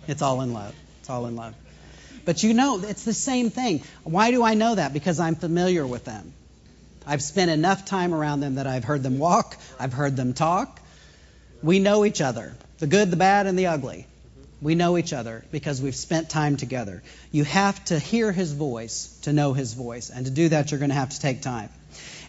[0.08, 0.74] It's all in love.
[1.00, 1.54] It's all in love.
[2.24, 3.82] But you know, it's the same thing.
[4.04, 4.92] Why do I know that?
[4.92, 6.32] Because I'm familiar with them.
[7.06, 10.80] I've spent enough time around them that I've heard them walk, I've heard them talk.
[11.62, 14.06] We know each other the good, the bad, and the ugly.
[14.60, 17.02] We know each other because we've spent time together.
[17.30, 20.80] You have to hear his voice to know his voice, and to do that, you're
[20.80, 21.68] going to have to take time.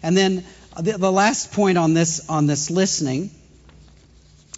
[0.04, 0.44] And then
[0.80, 3.30] the, the last point on this on this listening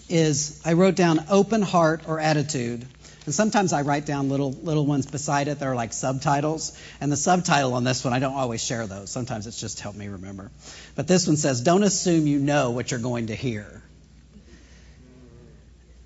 [0.08, 2.86] is I wrote down open heart or attitude
[3.26, 6.78] and sometimes I write down little little ones beside it that are like subtitles.
[7.00, 9.10] And the subtitle on this one, I don't always share those.
[9.10, 10.52] Sometimes it's just to help me remember.
[10.94, 13.82] But this one says, "Don't assume you know what you're going to hear."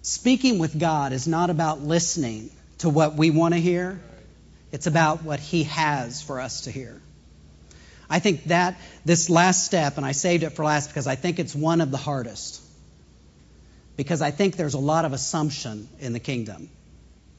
[0.00, 4.00] Speaking with God is not about listening to what we want to hear.
[4.72, 7.02] It's about what He has for us to hear.
[8.10, 11.38] I think that this last step, and I saved it for last because I think
[11.38, 12.60] it's one of the hardest.
[13.96, 16.68] Because I think there's a lot of assumption in the kingdom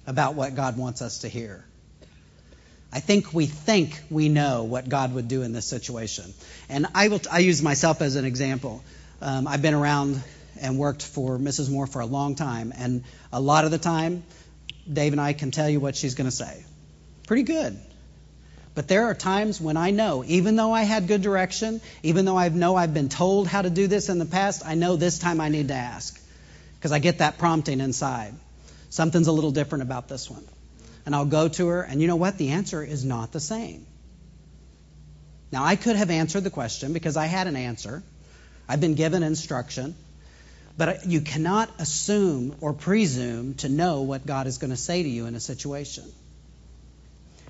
[0.07, 1.65] about what God wants us to hear.
[2.93, 6.33] I think we think we know what God would do in this situation.
[6.69, 8.83] And I will I use myself as an example.
[9.21, 10.21] Um, I've been around
[10.59, 11.69] and worked for Mrs.
[11.69, 13.03] Moore for a long time, and
[13.33, 14.23] a lot of the time,
[14.91, 16.63] Dave and I can tell you what she's going to say.
[17.27, 17.79] Pretty good.
[18.73, 22.37] But there are times when I know, even though I had good direction, even though
[22.37, 25.19] I know I've been told how to do this in the past, I know this
[25.19, 26.19] time I need to ask
[26.75, 28.33] because I get that prompting inside.
[28.89, 30.43] Something's a little different about this one.
[31.05, 32.37] And I'll go to her, and you know what?
[32.37, 33.85] The answer is not the same.
[35.51, 38.03] Now, I could have answered the question because I had an answer.
[38.69, 39.95] I've been given instruction.
[40.77, 45.09] But you cannot assume or presume to know what God is going to say to
[45.09, 46.05] you in a situation.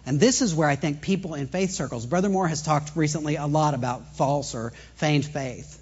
[0.06, 3.36] And this is where I think people in faith circles, Brother Moore has talked recently
[3.36, 5.78] a lot about false or feigned faith.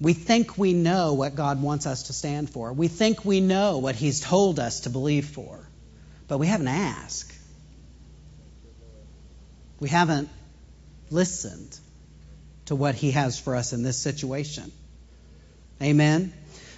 [0.00, 2.72] We think we know what God wants us to stand for.
[2.72, 5.68] We think we know what He's told us to believe for.
[6.26, 7.32] But we haven't asked.
[9.78, 10.28] We haven't
[11.10, 11.78] listened
[12.66, 14.72] to what He has for us in this situation.
[15.80, 16.32] Amen?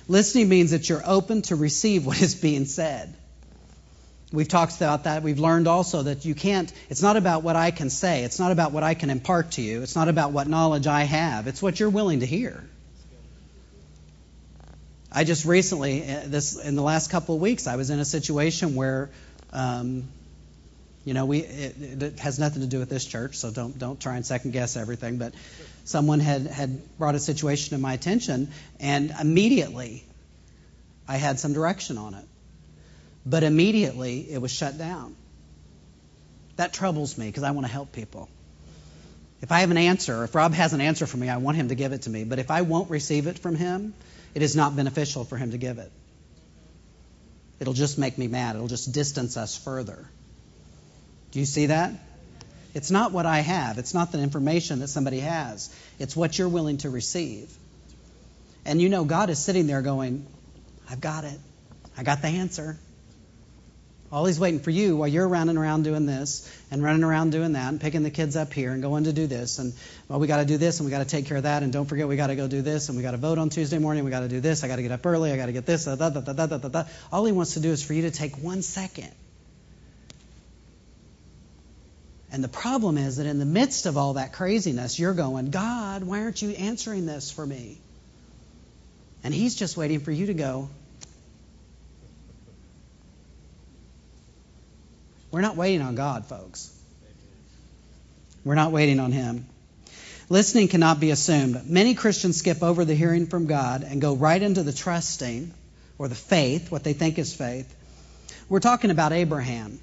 [0.09, 3.14] Listening means that you're open to receive what is being said.
[4.33, 5.23] We've talked about that.
[5.23, 8.25] We've learned also that you can't, it's not about what I can say.
[8.25, 9.83] It's not about what I can impart to you.
[9.83, 11.47] It's not about what knowledge I have.
[11.47, 12.65] It's what you're willing to hear.
[15.12, 18.05] I just recently, uh, this in the last couple of weeks, I was in a
[18.05, 19.09] situation where,
[19.53, 20.09] um,
[21.07, 23.99] you know, we it, it, has nothing to do with this church, so don't don't
[23.99, 25.17] try and second guess everything.
[25.17, 25.33] But
[25.85, 30.05] someone had had brought a situation to my attention, and immediately
[31.09, 32.25] I had some direction on it,
[33.27, 35.17] but immediately it was shut down.
[36.57, 38.31] That troubles me because I want to help people.
[39.43, 41.69] If I have an answer, if Rob has an answer for me, I want him
[41.69, 42.25] to give it to me.
[42.25, 43.93] But if I won't receive it from him,
[44.35, 45.91] it is not beneficial for him to give it.
[47.61, 48.55] It'll just make me mad.
[48.57, 50.09] It'll just distance us further.
[51.33, 51.93] Do you see that?
[52.75, 53.79] It's not what I have.
[53.79, 55.75] It's not the information that somebody has.
[55.99, 57.51] It's what you're willing to receive.
[58.65, 60.27] And you know, God is sitting there going,
[60.89, 61.39] I've got it.
[61.97, 62.79] I got the answer.
[64.12, 67.55] All he's waiting for you while you're running around doing this and running around doing
[67.55, 69.59] that and picking the kids up here and going to do this.
[69.59, 69.73] And,
[70.09, 71.64] well, we got to do this and we got to take care of that.
[71.64, 73.51] And don't forget, we got to go do this and we got to vote on
[73.51, 74.05] Tuesday morning.
[74.05, 74.62] We got to do this.
[74.62, 75.33] I got to get up early.
[75.33, 75.88] I got to get this.
[75.88, 76.85] Uh, da, da, da, da, da, da, da.
[77.11, 79.11] All he wants to do is for you to take one second.
[82.31, 86.05] And the problem is that in the midst of all that craziness, you're going, God,
[86.05, 87.79] why aren't you answering this for me?
[89.25, 90.69] And he's just waiting for you to go,
[95.31, 96.73] We're not waiting on God, folks.
[98.45, 99.47] We're not waiting on Him.
[100.29, 101.69] Listening cannot be assumed.
[101.69, 105.53] Many Christians skip over the hearing from God and go right into the trusting
[105.99, 107.73] or the faith, what they think is faith.
[108.49, 109.81] We're talking about Abraham.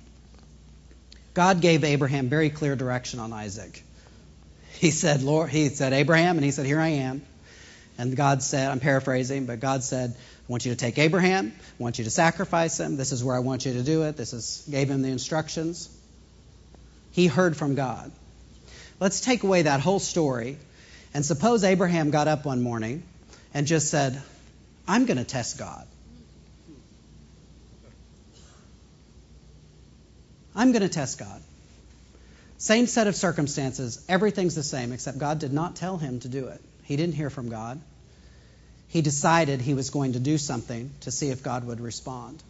[1.33, 3.83] God gave Abraham very clear direction on Isaac.
[4.73, 7.21] He said, Lord, he said, Abraham, and he said, Here I am.
[7.97, 10.15] And God said, I'm paraphrasing, but God said,
[10.47, 12.97] I want you to take Abraham, I want you to sacrifice him.
[12.97, 14.17] This is where I want you to do it.
[14.17, 15.89] This is gave him the instructions.
[17.11, 18.11] He heard from God.
[18.99, 20.57] Let's take away that whole story
[21.13, 23.03] and suppose Abraham got up one morning
[23.53, 24.21] and just said,
[24.87, 25.87] I'm going to test God.
[30.55, 31.41] I'm going to test God.
[32.57, 36.47] Same set of circumstances, everything's the same, except God did not tell him to do
[36.47, 36.61] it.
[36.83, 37.81] He didn't hear from God.
[38.93, 42.43] He decided he was going to do something to see if God would respond.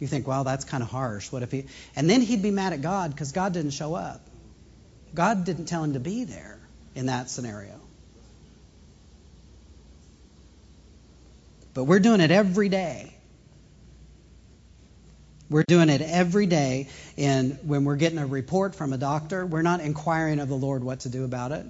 [0.00, 1.30] You think, well, that's kind of harsh.
[1.30, 1.66] What if he.
[1.94, 4.20] And then he'd be mad at God because God didn't show up.
[5.14, 6.58] God didn't tell him to be there
[6.96, 7.80] in that scenario.
[11.72, 13.14] But we're doing it every day.
[15.48, 16.88] We're doing it every day.
[17.16, 20.82] And when we're getting a report from a doctor, we're not inquiring of the Lord
[20.82, 21.64] what to do about it.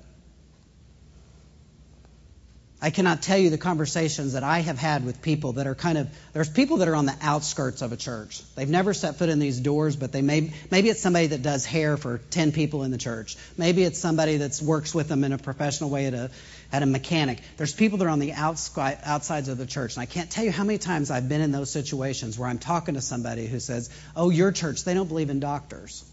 [2.80, 5.98] I cannot tell you the conversations that I have had with people that are kind
[5.98, 8.40] of there's people that are on the outskirts of a church.
[8.54, 11.66] They've never set foot in these doors, but they may maybe it's somebody that does
[11.66, 13.36] hair for 10 people in the church.
[13.56, 16.30] Maybe it's somebody that works with them in a professional way at a
[16.70, 17.40] at a mechanic.
[17.56, 20.52] There's people that are on the outsides of the church, and I can't tell you
[20.52, 23.90] how many times I've been in those situations where I'm talking to somebody who says,
[24.14, 26.04] "Oh, your church, they don't believe in doctors.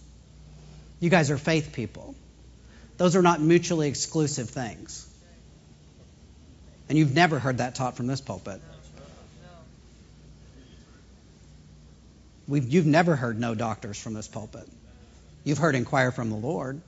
[0.99, 2.15] You guys are faith people."
[2.97, 5.05] Those are not mutually exclusive things.
[6.87, 8.61] And you've never heard that taught from this pulpit.
[12.47, 14.67] We've, you've never heard no doctors from this pulpit.
[15.43, 16.79] You've heard inquire from the Lord.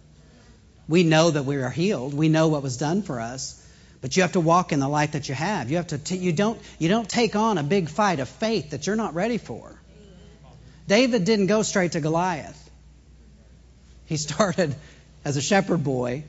[0.87, 2.13] We know that we are healed.
[2.13, 3.63] We know what was done for us.
[3.99, 5.71] But you have to walk in the light that you have.
[5.71, 5.97] You have to.
[5.97, 6.61] T- you don't.
[6.77, 9.75] You don't take on a big fight of faith that you're not ready for.
[10.87, 12.69] David didn't go straight to Goliath.
[14.05, 14.75] He started
[15.25, 16.23] as a shepherd boy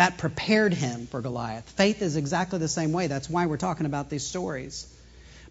[0.00, 1.68] that prepared him for Goliath.
[1.72, 3.06] Faith is exactly the same way.
[3.06, 4.90] That's why we're talking about these stories.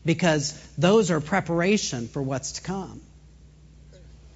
[0.04, 3.00] Because those are preparation for what's to come.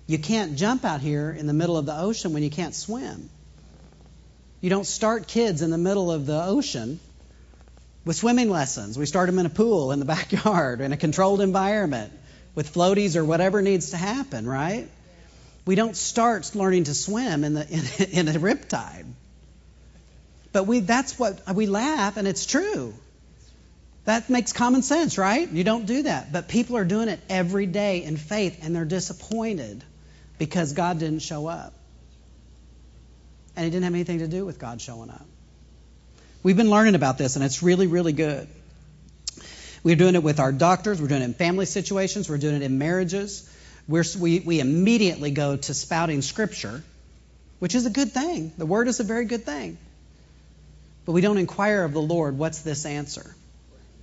[0.05, 3.27] You can't jump out here in the middle of the ocean when you can't swim.
[4.61, 6.99] You don't start kids in the middle of the ocean
[8.05, 8.99] with swimming lessons.
[8.99, 12.13] We start them in a pool in the backyard in a controlled environment
[12.53, 14.87] with floaties or whatever needs to happen, right?
[15.65, 19.07] We don't start learning to swim in the in, in a riptide.
[20.53, 22.93] But we that's what we laugh and it's true.
[24.05, 25.49] That makes common sense, right?
[25.49, 26.31] You don't do that.
[26.31, 29.83] But people are doing it every day in faith and they're disappointed
[30.37, 31.73] because God didn't show up.
[33.55, 35.25] And it didn't have anything to do with God showing up.
[36.43, 38.47] We've been learning about this and it's really, really good.
[39.83, 42.61] We're doing it with our doctors, we're doing it in family situations, we're doing it
[42.61, 43.49] in marriages.
[43.87, 46.83] We're, we, we immediately go to spouting scripture,
[47.59, 48.53] which is a good thing.
[48.57, 49.77] The word is a very good thing.
[51.05, 53.35] But we don't inquire of the Lord, what's this answer?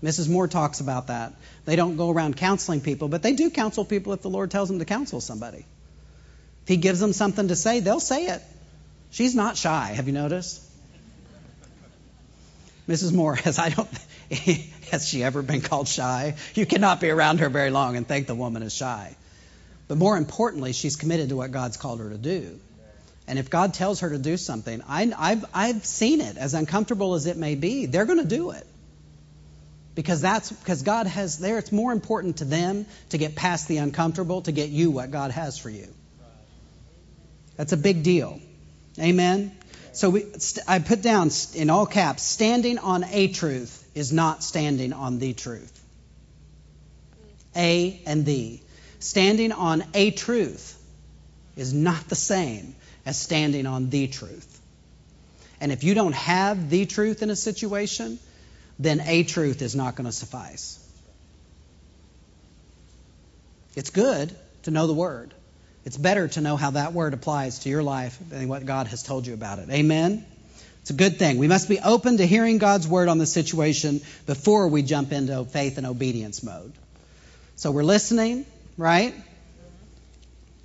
[0.03, 0.29] Mrs.
[0.29, 1.35] Moore talks about that.
[1.65, 4.69] They don't go around counseling people, but they do counsel people if the Lord tells
[4.69, 5.67] them to counsel somebody.
[6.63, 8.43] If He gives them something to say, they'll say it.
[9.11, 9.93] She's not shy.
[9.95, 10.63] Have you noticed?
[12.89, 13.13] Mrs.
[13.13, 13.89] Moore has I don't
[14.91, 16.35] has she ever been called shy?
[16.55, 19.17] You cannot be around her very long and think the woman is shy.
[19.87, 22.59] But more importantly, she's committed to what God's called her to do.
[23.31, 27.15] And if God tells her to do something, I, have I've seen it, as uncomfortable
[27.15, 28.67] as it may be, they're going to do it.
[29.95, 33.77] Because that's because God has there, it's more important to them to get past the
[33.77, 35.87] uncomfortable to get you what God has for you.
[37.57, 38.41] That's a big deal.
[38.99, 39.57] Amen.
[39.93, 40.25] So we,
[40.67, 45.35] I put down in all caps, standing on a truth is not standing on the
[45.35, 45.81] truth.
[47.55, 48.59] A and the.
[48.99, 50.77] Standing on a truth
[51.55, 52.75] is not the same
[53.07, 54.61] as standing on the truth.
[55.61, 58.19] And if you don't have the truth in a situation,
[58.79, 60.79] then a truth is not going to suffice.
[63.77, 65.35] It's good to know the word.
[65.85, 69.03] It's better to know how that word applies to your life than what God has
[69.03, 69.71] told you about it.
[69.71, 70.25] Amen?
[70.83, 71.39] It's a good thing.
[71.39, 75.45] We must be open to hearing God's word on the situation before we jump into
[75.45, 76.73] faith and obedience mode.
[77.57, 78.47] So we're listening,
[78.79, 79.15] right?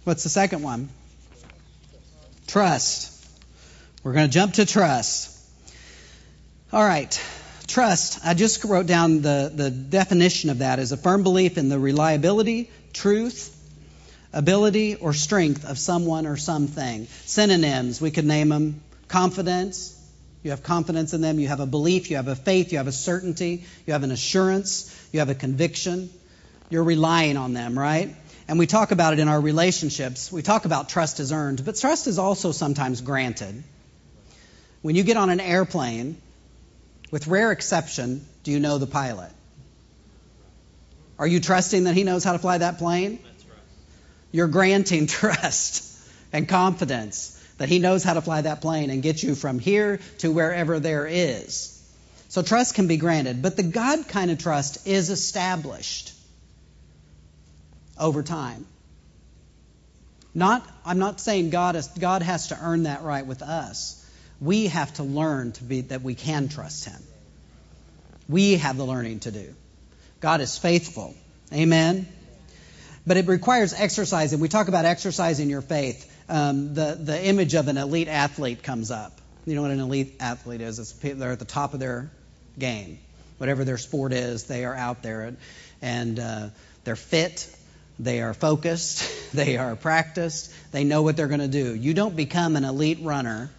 [0.06, 0.90] What's the second one?
[2.48, 3.12] Trust.
[4.04, 5.32] We're going to jump to trust.
[6.72, 7.12] All right.
[7.68, 8.20] Trust.
[8.24, 11.80] I just wrote down the, the definition of that as a firm belief in the
[11.80, 13.52] reliability, truth,
[14.32, 17.08] ability, or strength of someone or something.
[17.26, 19.92] Synonyms, we could name them confidence.
[20.44, 21.40] You have confidence in them.
[21.40, 22.12] You have a belief.
[22.12, 22.72] You have a faith.
[22.72, 23.66] You have a certainty.
[23.88, 24.96] You have an assurance.
[25.12, 26.12] You have a conviction.
[26.70, 28.16] You're relying on them, right?
[28.48, 30.32] And we talk about it in our relationships.
[30.32, 33.64] We talk about trust is earned, but trust is also sometimes granted.
[34.82, 36.22] When you get on an airplane,
[37.10, 39.32] with rare exception, do you know the pilot?
[41.18, 43.20] Are you trusting that he knows how to fly that plane?
[44.32, 45.84] You're granting trust
[46.32, 50.00] and confidence that he knows how to fly that plane and get you from here
[50.20, 51.72] to wherever there is.
[52.28, 56.15] So trust can be granted, but the God kind of trust is established
[58.00, 58.66] over time.
[60.34, 64.02] Not, I'm not saying God, is, God has to earn that right with us.
[64.42, 67.02] We have to learn to be that we can trust Him.
[68.28, 69.56] We have the learning to do.
[70.20, 71.16] God is faithful.
[71.54, 72.08] Amen.
[73.08, 76.12] But it requires exercise, and we talk about exercising your faith.
[76.28, 79.22] Um, the the image of an elite athlete comes up.
[79.46, 80.80] You know what an elite athlete is?
[80.80, 82.10] It's, they're at the top of their
[82.58, 82.98] game.
[83.38, 85.38] Whatever their sport is, they are out there, and,
[85.82, 86.50] and uh,
[86.84, 87.55] they're fit.
[88.00, 89.12] They are focused.
[89.36, 90.54] They are practiced.
[90.72, 91.76] They know what they're going to do.
[91.76, 93.52] You don't become an elite runner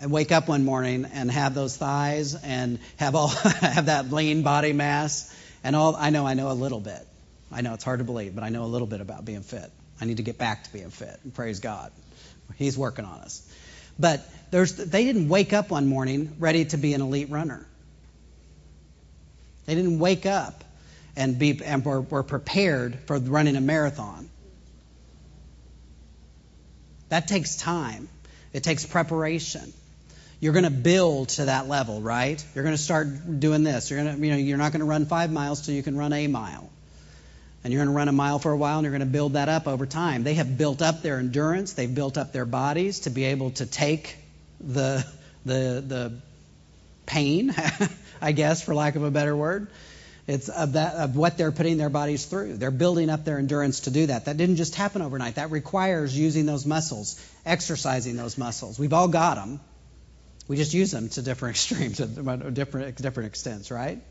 [0.00, 3.26] and wake up one morning and have those thighs and have all
[3.60, 5.34] have that lean body mass
[5.64, 5.96] and all.
[5.96, 7.04] I know I know a little bit.
[7.50, 9.68] I know it's hard to believe, but I know a little bit about being fit.
[10.00, 11.18] I need to get back to being fit.
[11.34, 11.90] Praise God,
[12.54, 13.42] He's working on us.
[13.98, 17.66] But there's, they didn't wake up one morning ready to be an elite runner.
[19.66, 20.62] They didn't wake up
[21.18, 24.30] and be and were, were prepared for running a marathon.
[27.08, 28.08] That takes time.
[28.52, 29.72] It takes preparation.
[30.40, 32.42] You're going to build to that level, right?
[32.54, 33.90] You're going to start doing this.
[33.90, 35.96] You're going to, you know, you're not going to run five miles till you can
[35.96, 36.70] run a mile.
[37.64, 39.32] And you're going to run a mile for a while and you're going to build
[39.32, 40.22] that up over time.
[40.22, 41.72] They have built up their endurance.
[41.72, 44.16] They've built up their bodies to be able to take
[44.60, 45.04] the,
[45.44, 46.12] the, the
[47.06, 47.52] pain,
[48.22, 49.66] I guess, for lack of a better word.
[50.28, 52.58] It's of, that, of what they're putting their bodies through.
[52.58, 54.26] They're building up their endurance to do that.
[54.26, 55.36] That didn't just happen overnight.
[55.36, 58.78] That requires using those muscles, exercising those muscles.
[58.78, 59.58] We've all got them.
[60.46, 64.02] We just use them to different extremes, different different extents, right?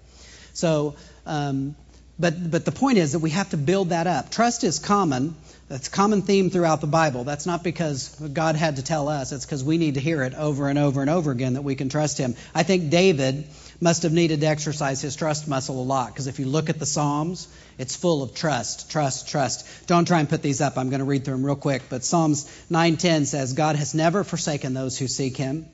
[0.53, 0.95] So,
[1.27, 1.75] um,
[2.17, 4.31] but but the point is that we have to build that up.
[4.31, 5.35] Trust is common.
[5.69, 7.25] That's a common theme throughout the Bible.
[7.25, 9.31] That's not because God had to tell us.
[9.31, 11.75] It's because we need to hear it over and over and over again that we
[11.75, 12.35] can trust Him.
[12.55, 13.45] I think David
[13.79, 16.79] must have needed to exercise his trust muscle a lot because if you look at
[16.79, 17.47] the Psalms,
[17.77, 19.87] it's full of trust, trust, trust.
[19.87, 20.77] Don't try and put these up.
[20.77, 21.83] I'm going to read through them real quick.
[21.89, 25.67] But Psalms 9:10 says, "God has never forsaken those who seek Him."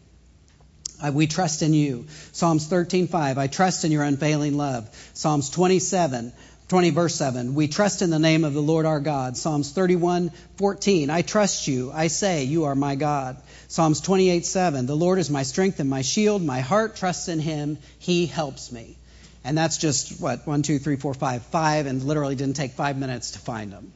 [1.12, 2.06] We trust in you.
[2.32, 4.90] Psalms 13:5, I trust in your unfailing love.
[5.14, 6.32] Psalms 27,
[6.74, 9.38] 20 verse 7, we trust in the name of the Lord our God.
[9.38, 11.92] Psalms 31:14, I trust you.
[11.94, 13.38] I say, you are my God.
[13.68, 16.42] Psalms 28:7, the Lord is my strength and my shield.
[16.42, 17.78] My heart trusts in him.
[18.00, 18.98] He helps me.
[19.44, 22.98] And that's just what one, two, three, four, five, five, and literally didn't take five
[22.98, 23.94] minutes to find them.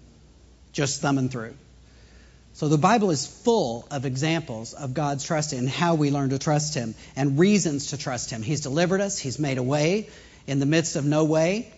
[0.71, 1.55] Just thumbing through.
[2.53, 6.38] So the Bible is full of examples of God's trust and how we learn to
[6.38, 8.43] trust Him and reasons to trust Him.
[8.43, 10.09] He's delivered us, He's made a way
[10.45, 11.71] in the midst of no way,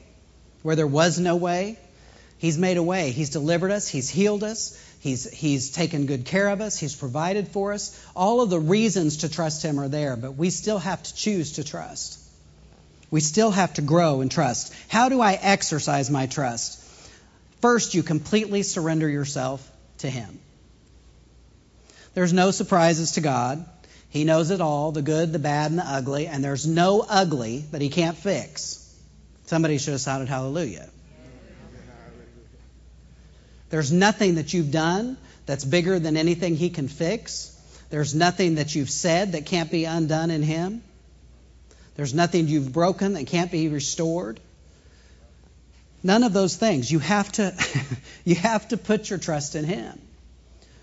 [0.62, 1.78] where there was no way.
[2.38, 3.12] He's made a way.
[3.12, 7.50] He's delivered us, He's healed us, He's, he's taken good care of us, He's provided
[7.50, 8.00] for us.
[8.16, 11.54] All of the reasons to trust Him are there, but we still have to choose
[11.54, 12.20] to trust.
[13.12, 14.74] We still have to grow in trust.
[14.88, 16.84] How do I exercise my trust?
[17.62, 20.40] First, you completely surrender yourself to Him.
[22.14, 23.66] There's no surprises to God.
[24.10, 27.66] He knows it all the good, the bad, and the ugly, and there's no ugly
[27.72, 28.89] that He can't fix.
[29.50, 30.88] Somebody should have shouted hallelujah.
[33.72, 37.60] There's nothing that you've done that's bigger than anything He can fix.
[37.90, 40.84] There's nothing that you've said that can't be undone in Him.
[41.96, 44.40] There's nothing you've broken that can't be restored.
[46.04, 46.92] None of those things.
[46.92, 47.52] You have to,
[48.26, 50.00] you have to put your trust in Him.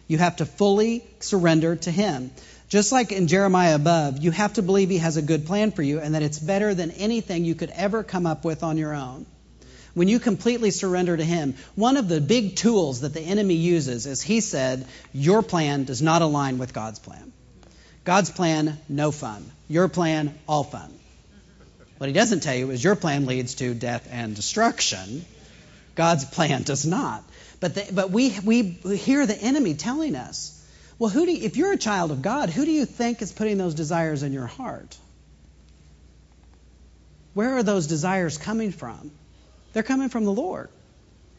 [0.08, 2.32] You have to fully surrender to Him.
[2.68, 5.82] Just like in Jeremiah above, you have to believe He has a good plan for
[5.82, 8.94] you and that it's better than anything you could ever come up with on your
[8.94, 9.26] own.
[9.94, 14.06] When you completely surrender to Him, one of the big tools that the enemy uses
[14.06, 17.32] is He said, Your plan does not align with God's plan.
[18.04, 19.50] God's plan, no fun.
[19.68, 20.92] Your plan, all fun.
[21.98, 25.24] What He doesn't tell you is your plan leads to death and destruction.
[25.94, 27.22] God's plan does not.
[27.60, 28.62] But, the, but we, we
[28.96, 30.55] hear the enemy telling us,
[30.98, 33.32] well, who do you, if you're a child of God, who do you think is
[33.32, 34.96] putting those desires in your heart?
[37.34, 39.10] Where are those desires coming from?
[39.74, 40.70] They're coming from the Lord.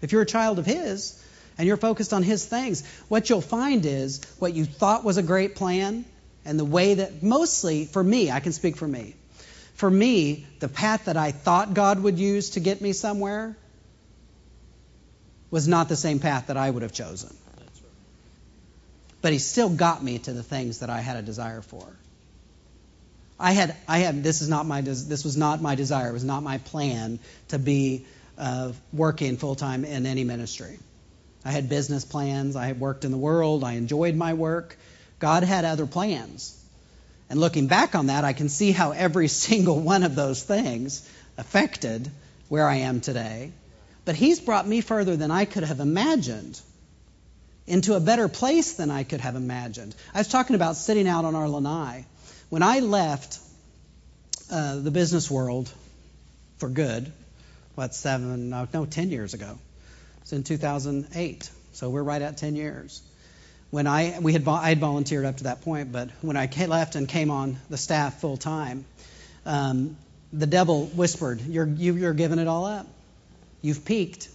[0.02, 1.20] If you're a child of His
[1.58, 5.24] and you're focused on His things, what you'll find is what you thought was a
[5.24, 6.06] great plan
[6.46, 9.16] and the way that, mostly for me, I can speak for me.
[9.74, 13.58] For me, the path that I thought God would use to get me somewhere
[15.50, 17.36] was not the same path that I would have chosen.
[19.22, 21.86] But he still got me to the things that I had a desire for.
[23.40, 24.24] I had, I had.
[24.24, 24.82] This is not my.
[24.82, 26.10] This was not my desire.
[26.10, 28.06] It was not my plan to be
[28.38, 30.80] uh, working full time in any ministry.
[31.46, 32.56] I had business plans.
[32.56, 33.64] I had worked in the world.
[33.64, 34.78] I enjoyed my work.
[35.20, 36.54] God had other plans.
[37.30, 41.08] And looking back on that, I can see how every single one of those things
[41.38, 42.10] affected
[42.50, 43.52] where I am today.
[44.06, 46.60] But He's brought me further than I could have imagined,
[47.68, 49.94] into a better place than I could have imagined.
[50.14, 52.06] I was talking about sitting out on our lanai.
[52.50, 53.40] When I left
[54.50, 55.70] uh, the business world
[56.58, 57.12] for good,
[57.76, 59.60] what, seven, no, no, 10 years ago.
[60.22, 61.50] It's in 2008.
[61.74, 63.02] So we're right at 10 years.
[63.70, 66.96] When I, we had, I had volunteered up to that point, but when I left
[66.96, 68.86] and came on the staff full time,
[69.46, 69.98] um,
[70.32, 72.88] the devil whispered, you're, you, you're giving it all up.
[73.62, 74.30] You've peaked.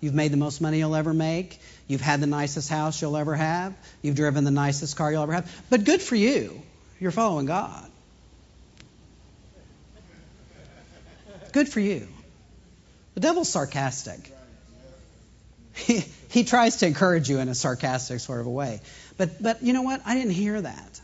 [0.00, 1.58] You've made the most money you'll ever make.
[1.86, 3.74] You've had the nicest house you'll ever have.
[4.02, 5.64] You've driven the nicest car you'll ever have.
[5.70, 6.62] But good for you.
[7.00, 7.90] You're following God.
[11.52, 12.06] Good for you.
[13.14, 14.32] The devil's sarcastic.
[15.74, 18.80] He, he tries to encourage you in a sarcastic sort of a way.
[19.16, 20.02] But, but you know what?
[20.04, 21.00] I didn't hear that.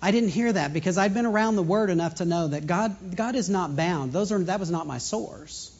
[0.00, 3.16] I didn't hear that because I'd been around the Word enough to know that God,
[3.16, 4.12] God is not bound.
[4.12, 5.73] Those are, that was not my source.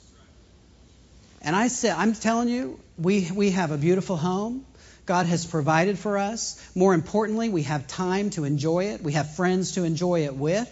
[1.45, 4.64] And I said, I'm telling you, we, we have a beautiful home.
[5.05, 6.59] God has provided for us.
[6.74, 9.03] More importantly, we have time to enjoy it.
[9.03, 10.70] We have friends to enjoy it with.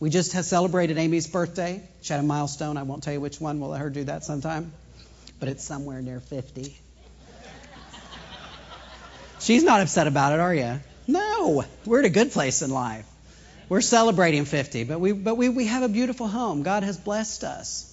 [0.00, 1.80] We just celebrated Amy's birthday.
[2.02, 2.76] She had a milestone.
[2.76, 3.60] I won't tell you which one.
[3.60, 4.72] We'll let her do that sometime.
[5.38, 6.76] But it's somewhere near 50.
[9.38, 10.80] She's not upset about it, are you?
[11.06, 11.64] No.
[11.86, 13.06] We're at a good place in life.
[13.68, 16.64] We're celebrating 50, but we but we, we have a beautiful home.
[16.64, 17.89] God has blessed us.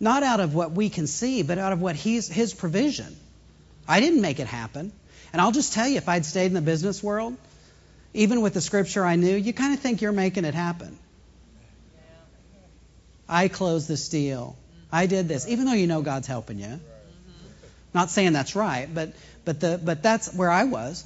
[0.00, 3.16] Not out of what we can see, but out of what he's, his provision.
[3.86, 4.92] I didn't make it happen.
[5.32, 7.36] And I'll just tell you, if I'd stayed in the business world,
[8.14, 10.98] even with the scripture I knew, you kind of think you're making it happen.
[13.28, 14.56] I closed this deal.
[14.90, 16.80] I did this, even though you know God's helping you.
[17.92, 19.12] Not saying that's right, but
[19.44, 21.04] but the but that's where I was.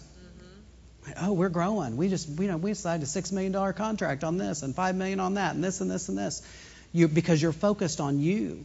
[1.20, 1.97] Oh, we're growing.
[1.97, 4.95] We just you know we decided a six million dollar contract on this and five
[4.95, 6.43] million on that and this and this and this.
[6.93, 8.64] You because you're focused on you.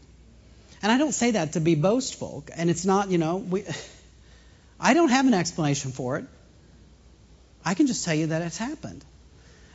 [0.82, 2.46] And I don't say that to be boastful.
[2.56, 3.64] And it's not, you know, we,
[4.80, 6.26] I don't have an explanation for it.
[7.66, 9.04] I can just tell you that it's happened.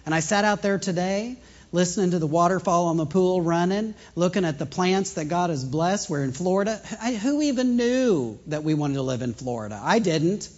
[0.07, 1.37] And I sat out there today
[1.73, 5.65] listening to the waterfall on the pool running, looking at the plants that God has
[5.65, 6.09] blessed.
[6.11, 6.81] We're in Florida.
[7.01, 9.81] I, who even knew that we wanted to live in Florida?
[9.83, 10.49] I didn't.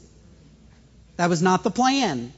[1.16, 2.32] That was not the plan.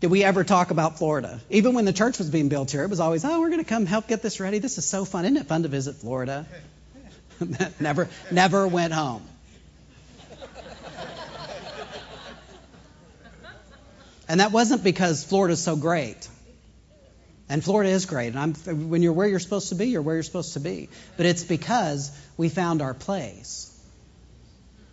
[0.00, 1.40] Did we ever talk about Florida?
[1.50, 3.68] Even when the church was being built here, it was always, oh, we're going to
[3.68, 4.58] come help get this ready.
[4.58, 5.26] This is so fun.
[5.26, 6.46] Isn't it fun to visit Florida?
[7.80, 9.22] never, never went home.
[14.26, 16.28] And that wasn't because Florida's so great.
[17.48, 18.28] And Florida is great.
[18.28, 18.54] And I'm,
[18.88, 20.88] when you're where you're supposed to be, you're where you're supposed to be.
[21.16, 23.66] But it's because we found our place.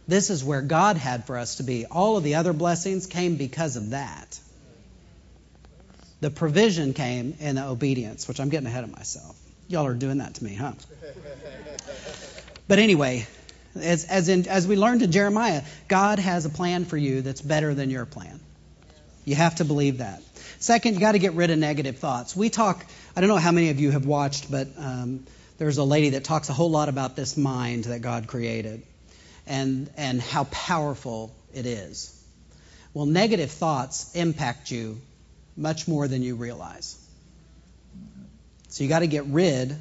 [0.08, 1.86] This is where God had for us to be.
[1.86, 4.39] All of the other blessings came because of that.
[6.20, 9.38] The provision came in the obedience, which I'm getting ahead of myself.
[9.68, 10.74] Y'all are doing that to me, huh?
[12.68, 13.28] But anyway,
[13.76, 17.41] as, as, in, as we learned in Jeremiah, God has a plan for you that's
[17.41, 18.39] better than your plan.
[19.26, 20.22] You have to believe that.
[20.59, 22.36] Second, you got to get rid of negative thoughts.
[22.36, 22.84] We talk,
[23.15, 25.26] I don't know how many of you have watched, but um,
[25.57, 28.84] there's a lady that talks a whole lot about this mind that God created
[29.45, 32.13] and, and how powerful it is.
[32.93, 34.99] Well, negative thoughts impact you
[35.58, 36.97] much more than you realize.
[38.70, 39.76] So you got to get rid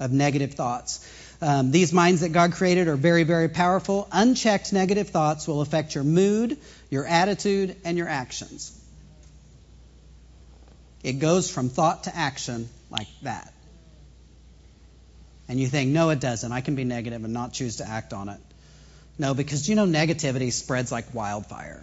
[0.00, 1.06] of negative thoughts.
[1.40, 4.08] Um, these minds that God created are very, very powerful.
[4.12, 6.58] Unchecked negative thoughts will affect your mood,
[6.90, 8.76] your attitude, and your actions.
[11.02, 13.52] It goes from thought to action like that.
[15.48, 16.52] And you think, no, it doesn't.
[16.52, 18.40] I can be negative and not choose to act on it.
[19.18, 21.82] No, because you know, negativity spreads like wildfire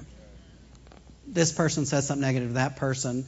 [1.27, 3.25] this person says something negative to that person.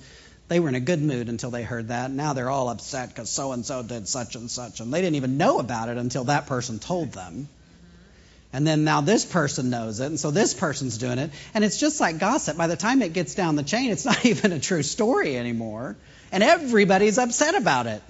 [0.48, 2.10] They were in a good mood until they heard that.
[2.10, 4.80] Now they're all upset because so and so did such and such.
[4.80, 7.48] And they didn't even know about it until that person told them.
[8.52, 11.30] And then now this person knows it, and so this person's doing it.
[11.54, 12.58] And it's just like gossip.
[12.58, 15.96] By the time it gets down the chain, it's not even a true story anymore.
[16.32, 18.02] And everybody's upset about it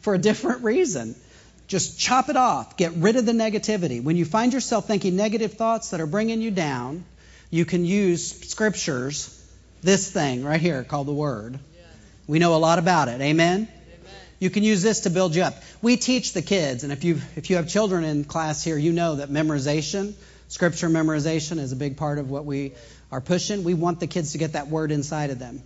[0.00, 1.16] for a different reason.
[1.66, 2.76] Just chop it off.
[2.76, 4.02] Get rid of the negativity.
[4.02, 7.04] When you find yourself thinking negative thoughts that are bringing you down,
[7.50, 9.36] you can use scriptures,
[9.82, 11.58] this thing right here called the Word.
[12.26, 13.20] We know a lot about it.
[13.20, 13.66] Amen?
[13.66, 13.68] Amen?
[14.38, 15.54] You can use this to build you up.
[15.82, 18.92] We teach the kids, and if you if you have children in class here, you
[18.92, 20.14] know that memorization,
[20.46, 22.74] scripture memorization, is a big part of what we
[23.10, 23.64] are pushing.
[23.64, 25.62] We want the kids to get that word inside of them.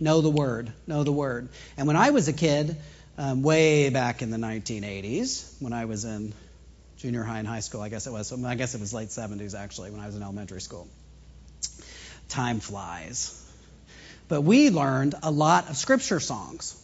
[0.00, 0.72] Know the word.
[0.88, 1.48] Know the word.
[1.76, 2.76] And when I was a kid,
[3.16, 6.32] um, way back in the 1980s, when I was in
[6.98, 8.32] junior high and high school, I guess it was.
[8.32, 10.88] I guess it was late 70s actually when I was in elementary school.
[12.28, 13.34] Time flies.
[14.28, 16.74] But we learned a lot of scripture songs.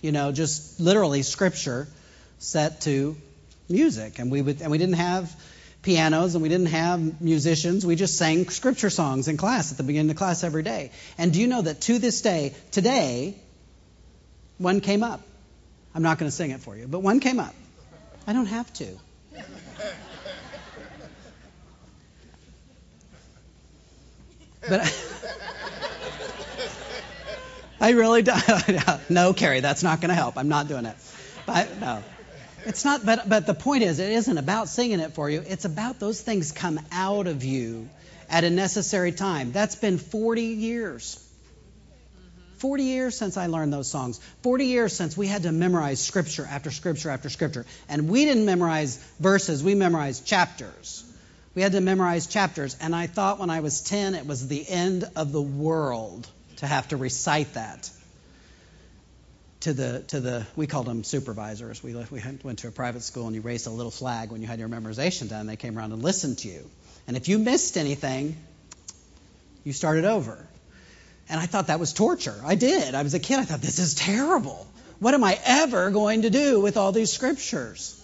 [0.00, 1.88] You know, just literally scripture
[2.38, 3.16] set to
[3.68, 5.34] music, and we would, and we didn't have
[5.84, 7.86] pianos and we didn't have musicians.
[7.86, 10.90] We just sang scripture songs in class at the beginning of class every day.
[11.18, 13.36] And do you know that to this day, today,
[14.58, 15.20] one came up.
[15.94, 17.54] I'm not going to sing it for you, but one came up.
[18.26, 18.98] I don't have to.
[24.68, 24.92] But
[27.80, 29.10] I really don't.
[29.10, 30.38] no, Carrie, that's not going to help.
[30.38, 30.96] I'm not doing it.
[31.46, 32.02] But no.
[32.66, 35.42] It's not, but, but the point is, it isn't about singing it for you.
[35.46, 37.90] It's about those things come out of you
[38.30, 39.52] at a necessary time.
[39.52, 41.20] That's been 40 years.
[42.56, 44.18] 40 years since I learned those songs.
[44.42, 47.66] 40 years since we had to memorize scripture after scripture after scripture.
[47.90, 51.04] And we didn't memorize verses, we memorized chapters.
[51.54, 52.76] We had to memorize chapters.
[52.80, 56.26] And I thought when I was 10 it was the end of the world
[56.56, 57.90] to have to recite that
[59.60, 61.82] to the to the we called them supervisors.
[61.82, 64.46] We we went to a private school and you raised a little flag when you
[64.46, 65.46] had your memorization done.
[65.46, 66.68] They came around and listened to you.
[67.06, 68.36] And if you missed anything,
[69.64, 70.46] you started over.
[71.28, 72.38] And I thought that was torture.
[72.44, 72.94] I did.
[72.94, 73.38] I was a kid.
[73.38, 74.66] I thought this is terrible.
[74.98, 78.00] What am I ever going to do with all these scriptures?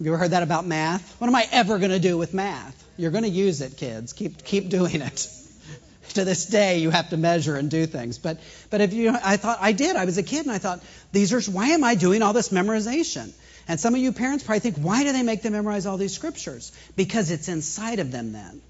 [0.00, 1.20] Have you ever heard that about math?
[1.20, 2.74] What am I ever going to do with math?
[2.96, 4.14] You're going to use it, kids.
[4.14, 5.28] Keep keep doing it
[6.14, 8.16] to this day you have to measure and do things.
[8.16, 8.40] But
[8.70, 9.96] but if you I thought I did.
[9.96, 10.82] I was a kid and I thought
[11.12, 13.30] these are why am I doing all this memorization?
[13.68, 16.14] And some of you parents probably think why do they make them memorize all these
[16.14, 16.72] scriptures?
[16.96, 18.62] Because it's inside of them then.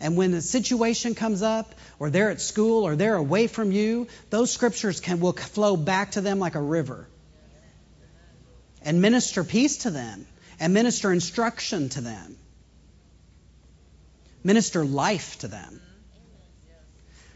[0.00, 4.06] And when the situation comes up, or they're at school, or they're away from you,
[4.30, 7.06] those scriptures can will flow back to them like a river,
[8.80, 10.24] and minister peace to them,
[10.60, 12.36] and minister instruction to them,
[14.42, 15.80] minister life to them.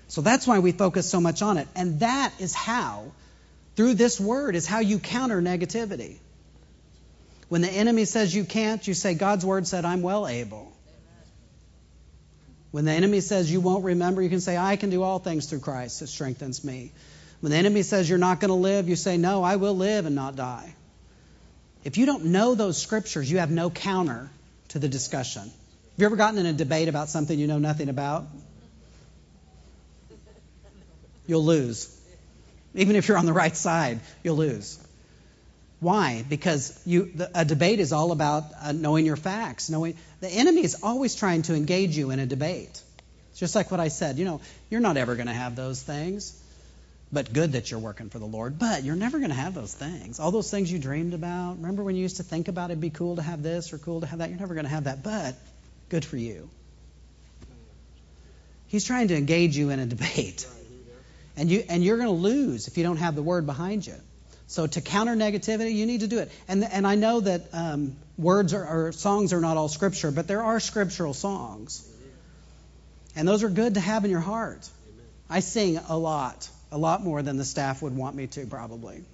[0.08, 1.68] So that's why we focus so much on it.
[1.74, 3.12] And that is how,
[3.76, 6.18] through this word, is how you counter negativity.
[7.48, 10.72] When the enemy says you can't, you say, God's word said, I'm well able.
[12.72, 15.46] When the enemy says you won't remember, you can say, I can do all things
[15.46, 16.92] through Christ that strengthens me.
[17.40, 20.06] When the enemy says you're not going to live, you say, No, I will live
[20.06, 20.74] and not die.
[21.84, 24.30] If you don't know those scriptures, you have no counter
[24.68, 25.42] to the discussion.
[25.42, 28.26] Have you ever gotten in a debate about something you know nothing about?
[31.26, 31.98] you'll lose.
[32.74, 34.78] Even if you're on the right side, you'll lose.
[35.80, 36.24] Why?
[36.28, 39.68] Because you, the, a debate is all about uh, knowing your facts.
[39.68, 42.80] Knowing the enemy is always trying to engage you in a debate.
[43.30, 44.18] It's just like what I said.
[44.18, 46.38] You know, you're not ever going to have those things.
[47.12, 48.58] But good that you're working for the Lord.
[48.58, 50.18] But you're never going to have those things.
[50.18, 51.56] All those things you dreamed about.
[51.56, 54.00] Remember when you used to think about it'd be cool to have this or cool
[54.00, 54.30] to have that?
[54.30, 55.02] You're never going to have that.
[55.02, 55.34] But
[55.90, 56.48] good for you.
[58.68, 60.46] He's trying to engage you in a debate.
[61.36, 63.94] And, you, and you're going to lose if you don't have the word behind you.
[64.46, 66.30] So to counter negativity, you need to do it.
[66.46, 70.28] And, and I know that um, words are, or songs are not all scripture, but
[70.28, 71.88] there are scriptural songs.
[73.16, 74.68] And those are good to have in your heart.
[75.28, 79.04] I sing a lot, a lot more than the staff would want me to, probably.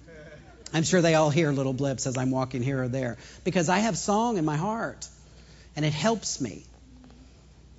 [0.73, 3.79] I'm sure they all hear little blips as I'm walking here or there because I
[3.79, 5.07] have song in my heart
[5.75, 6.63] and it helps me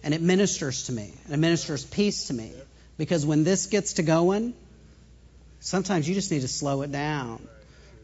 [0.02, 2.52] and it ministers to me and it ministers peace to me.
[2.98, 4.52] Because when this gets to going,
[5.60, 7.46] sometimes you just need to slow it down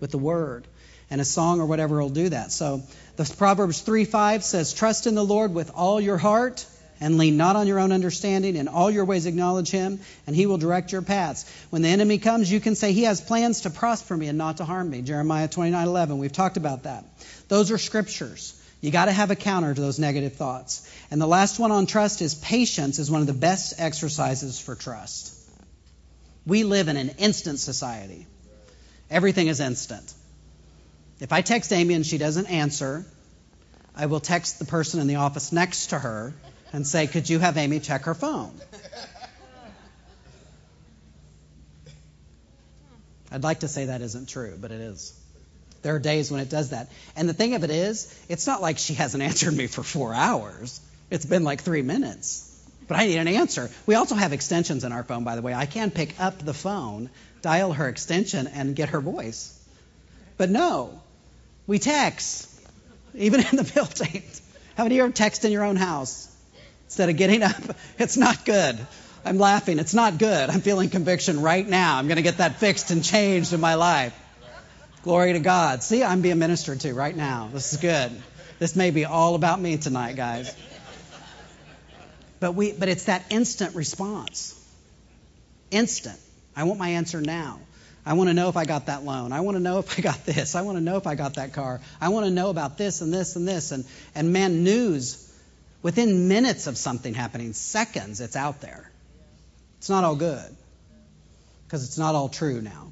[0.00, 0.66] with the word.
[1.10, 2.50] And a song or whatever will do that.
[2.50, 2.82] So
[3.16, 6.66] the Proverbs 3 5 says, Trust in the Lord with all your heart
[7.00, 8.56] and lean not on your own understanding.
[8.56, 11.44] In all your ways acknowledge him, and he will direct your paths.
[11.70, 14.58] When the enemy comes, you can say, He has plans to prosper me and not
[14.58, 15.02] to harm me.
[15.02, 16.18] Jeremiah 29 11.
[16.18, 17.04] We've talked about that.
[17.48, 18.60] Those are scriptures.
[18.80, 20.88] You got to have a counter to those negative thoughts.
[21.10, 24.74] And the last one on trust is patience is one of the best exercises for
[24.74, 25.34] trust.
[26.46, 28.26] We live in an instant society.
[29.10, 30.12] Everything is instant.
[31.20, 33.04] If I text Amy and she doesn't answer,
[33.96, 36.34] I will text the person in the office next to her
[36.72, 38.52] and say, Could you have Amy check her phone?
[43.30, 45.12] I'd like to say that isn't true, but it is.
[45.82, 46.88] There are days when it does that.
[47.16, 50.14] And the thing of it is, it's not like she hasn't answered me for four
[50.14, 50.80] hours.
[51.10, 52.42] It's been like three minutes.
[52.88, 53.68] But I need an answer.
[53.84, 55.52] We also have extensions in our phone, by the way.
[55.52, 57.10] I can pick up the phone,
[57.42, 59.52] dial her extension, and get her voice.
[60.36, 61.00] But no,
[61.66, 62.48] we text,
[63.14, 64.22] even in the building.
[64.76, 66.32] How many of you ever text in your own house
[66.86, 67.56] instead of getting up?
[67.98, 68.78] It's not good.
[69.24, 69.78] I'm laughing.
[69.78, 70.50] It's not good.
[70.50, 71.98] I'm feeling conviction right now.
[71.98, 74.14] I'm going to get that fixed and changed in my life.
[75.02, 75.82] Glory to God.
[75.82, 77.48] See, I'm being ministered to right now.
[77.52, 78.12] This is good.
[78.58, 80.54] This may be all about me tonight, guys.
[82.38, 84.54] But we but it's that instant response.
[85.70, 86.18] Instant.
[86.54, 87.60] I want my answer now.
[88.04, 89.32] I want to know if I got that loan.
[89.32, 90.54] I want to know if I got this.
[90.54, 91.80] I want to know if I got that car.
[92.00, 93.72] I want to know about this and this and this.
[93.72, 93.84] And,
[94.14, 95.25] and man, news,
[95.86, 98.90] within minutes of something happening, seconds, it's out there.
[99.78, 100.56] It's not all good
[101.64, 102.90] because it's not all true now.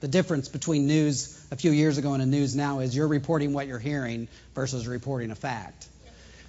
[0.00, 3.52] The difference between news a few years ago and a news now is you're reporting
[3.52, 5.86] what you're hearing versus reporting a fact.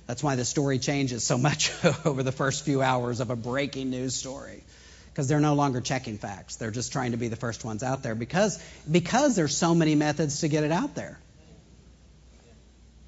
[0.07, 1.71] That's why the story changes so much
[2.03, 4.63] over the first few hours of a breaking news story
[5.11, 6.55] because they're no longer checking facts.
[6.55, 8.59] They're just trying to be the first ones out there because
[8.89, 11.19] because there's so many methods to get it out there.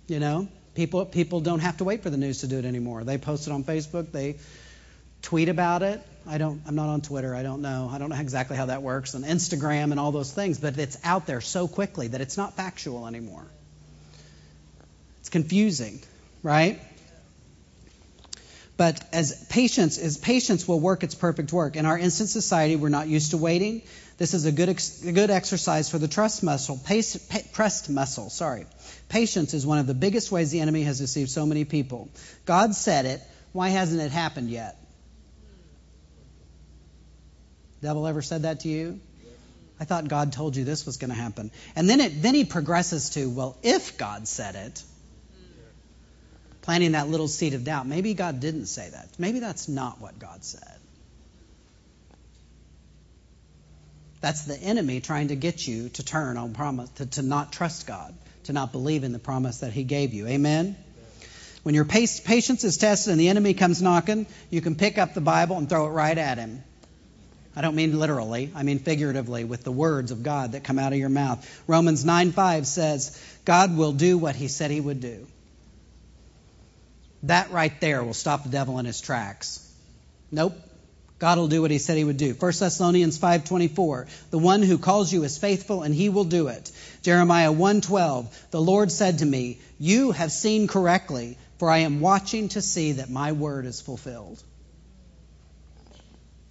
[0.07, 3.03] You know, people people don't have to wait for the news to do it anymore.
[3.03, 4.11] They post it on Facebook.
[4.11, 4.38] They
[5.22, 6.01] tweet about it.
[6.28, 6.61] I don't.
[6.67, 7.36] I'm not on Twitter.
[7.36, 7.89] I don't know.
[7.91, 9.13] I don't know exactly how that works.
[9.13, 10.59] And Instagram and all those things.
[10.59, 13.45] But it's out there so quickly that it's not factual anymore.
[15.19, 16.01] It's confusing,
[16.43, 16.80] right?
[18.78, 21.76] But as patience is patience will work its perfect work.
[21.76, 23.84] In our instant society, we're not used to waiting.
[24.17, 27.89] This is a good ex, a good exercise for the trust muscle, pace, pa, trust
[27.89, 28.30] muscle.
[28.30, 28.65] Sorry,
[29.12, 32.09] patience is one of the biggest ways the enemy has deceived so many people.
[32.45, 33.22] God said it.
[33.51, 34.78] Why hasn't it happened yet?
[37.82, 38.99] Devil ever said that to you?
[39.80, 41.51] I thought God told you this was going to happen.
[41.76, 44.84] And then it then he progresses to, well, if God said it,
[46.62, 47.88] planting that little seed of doubt.
[47.88, 49.09] Maybe God didn't say that.
[49.18, 50.78] Maybe that's not what God said.
[54.22, 57.88] That's the enemy trying to get you to turn on promise, to, to not trust
[57.88, 58.14] God,
[58.46, 60.28] to not believe in the promise that He gave you.
[60.28, 60.76] Amen?
[61.64, 65.22] When your patience is tested and the enemy comes knocking, you can pick up the
[65.22, 66.64] Bible and throw it right at him.
[67.56, 70.94] I don't mean literally, I mean figuratively with the words of God that come out
[70.94, 71.64] of your mouth.
[71.68, 75.28] Romans 9 5 says, God will do what He said He would do.
[77.24, 79.60] That right there will stop the devil in his tracks.
[80.32, 80.58] Nope.
[81.22, 82.34] God will do what he said he would do.
[82.34, 84.07] 1 Thessalonians 5:24.
[84.32, 86.72] The one who calls you is faithful and he will do it.
[87.03, 88.26] Jeremiah 1:12.
[88.49, 92.93] The Lord said to me, "You have seen correctly, for I am watching to see
[92.93, 94.41] that my word is fulfilled."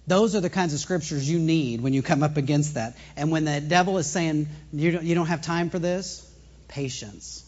[0.07, 2.95] Those are the kinds of scriptures you need when you come up against that.
[3.17, 6.25] And when the devil is saying, you don't, you don't have time for this,
[6.69, 7.43] patience.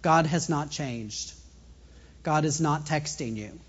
[0.00, 1.34] God has not changed.
[2.22, 3.60] God is not texting you.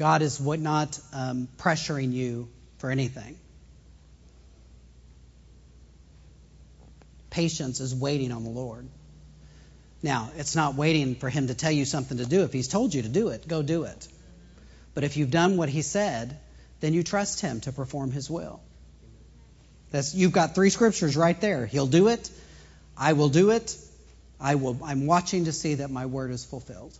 [0.00, 2.48] God is not um, pressuring you
[2.78, 3.38] for anything.
[7.28, 8.88] Patience is waiting on the Lord.
[10.02, 12.44] Now, it's not waiting for Him to tell you something to do.
[12.44, 14.08] If He's told you to do it, go do it.
[14.94, 16.34] But if you've done what He said,
[16.80, 18.62] then you trust Him to perform His will.
[19.90, 21.66] That's, you've got three scriptures right there.
[21.66, 22.30] He'll do it.
[22.96, 23.76] I will do it.
[24.40, 26.96] I will, I'm watching to see that my word is fulfilled.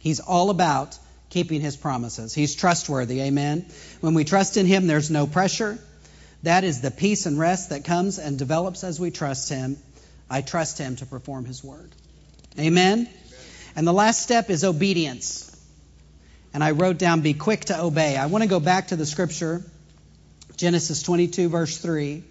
[0.00, 0.98] He's all about
[1.30, 2.34] keeping his promises.
[2.34, 3.20] He's trustworthy.
[3.22, 3.66] Amen.
[4.00, 5.78] When we trust in him, there's no pressure.
[6.42, 9.76] That is the peace and rest that comes and develops as we trust him.
[10.30, 11.90] I trust him to perform his word.
[12.58, 13.08] Amen.
[13.76, 15.44] And the last step is obedience.
[16.54, 18.16] And I wrote down, be quick to obey.
[18.16, 19.62] I want to go back to the scripture
[20.58, 22.24] Genesis 22, verse 3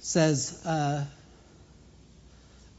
[0.00, 1.04] says, uh,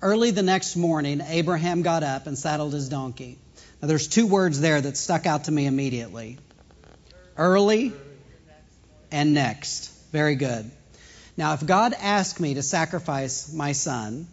[0.02, 3.38] Early the next morning, Abraham got up and saddled his donkey.
[3.84, 6.38] Now, there's two words there that stuck out to me immediately
[7.36, 7.92] early
[9.12, 9.92] and next.
[10.14, 10.72] Very good.
[11.36, 14.26] Now, if God asked me to sacrifice my son,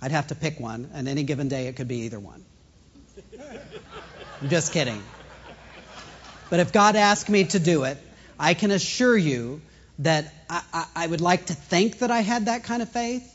[0.00, 2.42] I'd have to pick one, and any given day it could be either one.
[4.40, 5.02] I'm just kidding.
[6.48, 7.98] But if God asked me to do it,
[8.38, 9.60] I can assure you
[9.98, 13.30] that I, I, I would like to think that I had that kind of faith.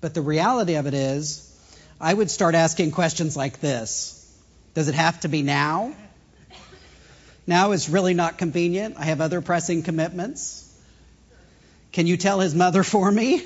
[0.00, 1.50] But the reality of it is,
[2.02, 4.18] I would start asking questions like this
[4.74, 5.94] Does it have to be now?
[7.46, 8.96] Now is really not convenient.
[8.98, 10.58] I have other pressing commitments.
[11.92, 13.44] Can you tell his mother for me?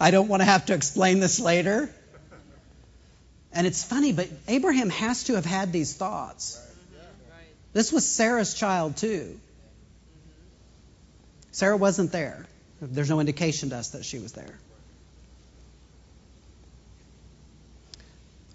[0.00, 1.90] I don't want to have to explain this later.
[3.52, 6.60] And it's funny, but Abraham has to have had these thoughts.
[7.72, 9.40] This was Sarah's child, too.
[11.52, 12.46] Sarah wasn't there.
[12.82, 14.58] There's no indication to us that she was there.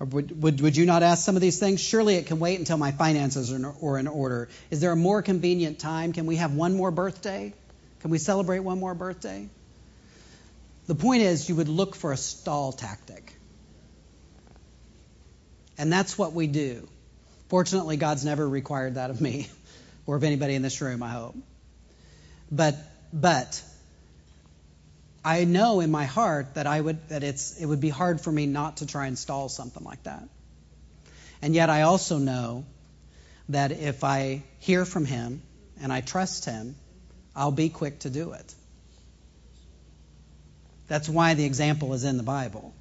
[0.02, 1.80] Or would, would, would you not ask some of these things?
[1.80, 4.50] Surely it can wait until my finances are in, in order.
[4.72, 6.12] Is there a more convenient time?
[6.12, 7.54] Can we have one more birthday?
[8.00, 9.48] Can we celebrate one more birthday?
[10.88, 13.32] The point is, you would look for a stall tactic.
[15.78, 16.88] And that's what we do.
[17.50, 19.50] Fortunately, God's never required that of me
[20.08, 21.36] or of anybody in this room, I hope.
[22.50, 22.76] But,
[23.14, 23.62] but,
[25.24, 28.32] I know in my heart that I would that it's it would be hard for
[28.32, 30.24] me not to try and stall something like that.
[31.42, 32.66] And yet I also know
[33.50, 35.42] that if I hear from him
[35.82, 36.76] and I trust him,
[37.36, 38.54] I'll be quick to do it.
[40.88, 42.74] That's why the example is in the Bible.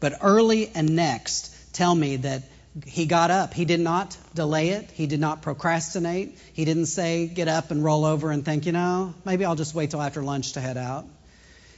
[0.00, 2.42] But early and next tell me that
[2.86, 3.54] he got up.
[3.54, 4.90] He did not delay it.
[4.90, 6.38] He did not procrastinate.
[6.54, 9.74] He didn't say, get up and roll over and think, you know, maybe I'll just
[9.74, 11.06] wait till after lunch to head out.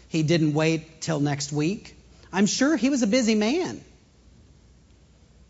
[0.09, 1.97] He didn't wait till next week.
[2.33, 3.83] I'm sure he was a busy man.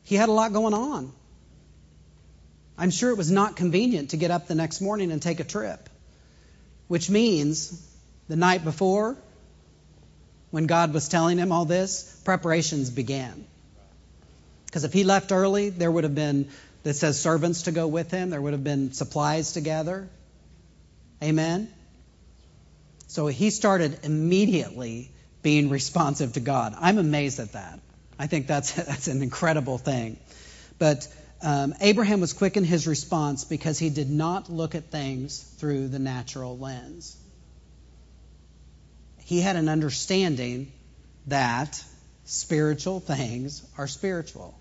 [0.04, 1.12] He had a lot going on.
[2.78, 5.44] I'm sure it was not convenient to get up the next morning and take a
[5.44, 5.88] trip,
[6.88, 7.82] which means
[8.28, 9.16] the night before,
[10.50, 13.46] when God was telling him all this, preparations began.
[14.66, 16.48] Because if he left early, there would have been,
[16.82, 20.08] that says servants to go with him, there would have been supplies to gather.
[21.22, 21.72] Amen?
[23.16, 25.10] So he started immediately
[25.40, 26.74] being responsive to God.
[26.78, 27.80] I'm amazed at that.
[28.18, 30.18] I think that's, that's an incredible thing.
[30.78, 31.08] But
[31.40, 35.88] um, Abraham was quick in his response because he did not look at things through
[35.88, 37.16] the natural lens.
[39.20, 40.70] He had an understanding
[41.26, 41.82] that
[42.26, 44.60] spiritual things are spiritual.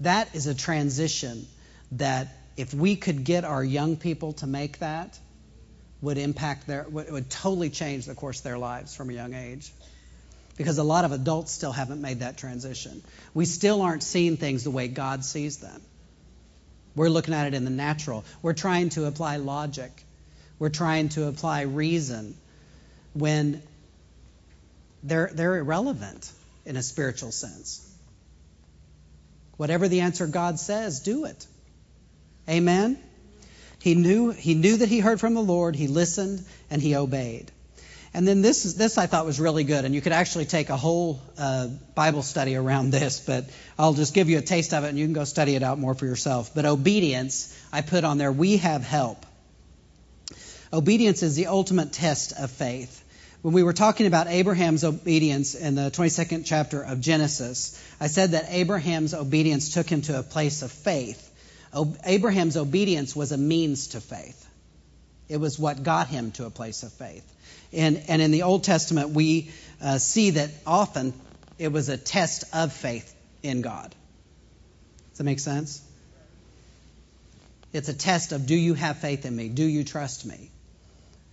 [0.00, 1.46] That is a transition
[1.92, 5.18] that if we could get our young people to make that,
[6.02, 9.34] would impact their, would, would totally change the course of their lives from a young
[9.34, 9.72] age.
[10.56, 13.02] Because a lot of adults still haven't made that transition.
[13.32, 15.80] We still aren't seeing things the way God sees them.
[16.94, 18.24] We're looking at it in the natural.
[18.42, 19.90] We're trying to apply logic.
[20.58, 22.36] We're trying to apply reason
[23.14, 23.62] when
[25.02, 26.30] they're, they're irrelevant
[26.66, 27.86] in a spiritual sense.
[29.56, 31.46] Whatever the answer God says, do it.
[32.50, 32.98] Amen?
[33.80, 37.50] He knew, he knew that he heard from the Lord, he listened, and he obeyed.
[38.12, 40.76] And then this, this I thought was really good, and you could actually take a
[40.76, 43.44] whole uh, Bible study around this, but
[43.78, 45.78] I'll just give you a taste of it, and you can go study it out
[45.78, 46.54] more for yourself.
[46.54, 49.24] But obedience, I put on there, we have help.
[50.72, 53.04] Obedience is the ultimate test of faith.
[53.42, 58.32] When we were talking about Abraham's obedience in the 22nd chapter of Genesis, I said
[58.32, 61.29] that Abraham's obedience took him to a place of faith.
[62.04, 64.46] Abraham's obedience was a means to faith.
[65.28, 67.24] It was what got him to a place of faith.
[67.72, 69.50] And, and in the Old Testament, we
[69.80, 71.14] uh, see that often
[71.58, 73.94] it was a test of faith in God.
[75.10, 75.80] Does that make sense?
[77.72, 79.48] It's a test of do you have faith in me?
[79.48, 80.50] Do you trust me?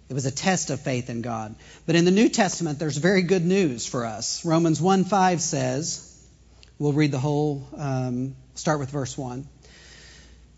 [0.09, 1.55] It was a test of faith in God.
[1.87, 4.45] But in the New Testament, there's very good news for us.
[4.45, 6.23] Romans 1 5 says,
[6.77, 9.47] we'll read the whole, um, start with verse 1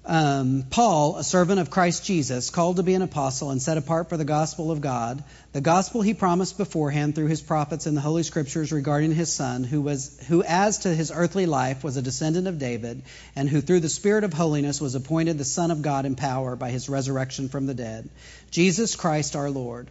[0.05, 4.09] um, Paul, a servant of Christ Jesus, called to be an apostle and set apart
[4.09, 8.01] for the gospel of God, the gospel he promised beforehand through his prophets in the
[8.01, 12.01] Holy Scriptures regarding his son, who was, who as to his earthly life was a
[12.01, 13.01] descendant of David,
[13.35, 16.55] and who through the Spirit of holiness was appointed the Son of God in power
[16.55, 18.09] by his resurrection from the dead,
[18.51, 19.89] Jesus Christ our Lord.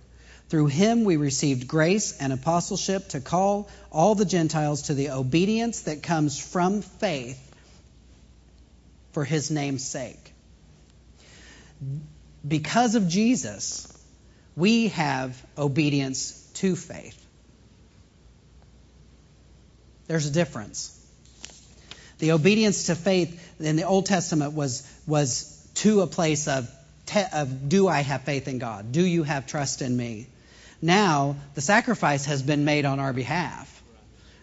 [0.49, 5.83] Through him we received grace and apostleship to call all the Gentiles to the obedience
[5.83, 7.48] that comes from faith
[9.13, 10.33] for his name's sake.
[12.47, 13.87] Because of Jesus,
[14.57, 17.25] we have obedience to faith.
[20.07, 20.95] There's a difference.
[22.19, 26.69] The obedience to faith in the Old Testament was, was to a place of,
[27.07, 28.91] te- of do I have faith in God?
[28.91, 30.27] Do you have trust in me?
[30.81, 33.75] Now, the sacrifice has been made on our behalf.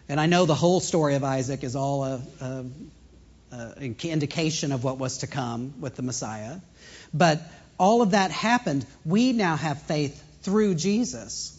[0.07, 2.65] And I know the whole story of Isaac is all a, a
[3.55, 6.57] uh, indication of what was to come with the Messiah.
[7.13, 7.41] But
[7.77, 8.85] all of that happened.
[9.05, 11.51] We now have faith through Jesus.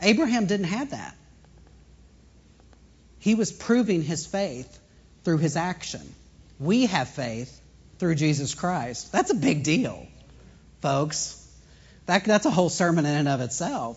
[0.00, 1.16] Abraham didn't have that.
[3.18, 4.78] He was proving his faith
[5.24, 6.02] through his action.
[6.58, 7.60] We have faith
[7.98, 9.12] through Jesus Christ.
[9.12, 10.06] That's a big deal,
[10.80, 11.38] folks.
[12.06, 13.96] That, that's a whole sermon in and of itself.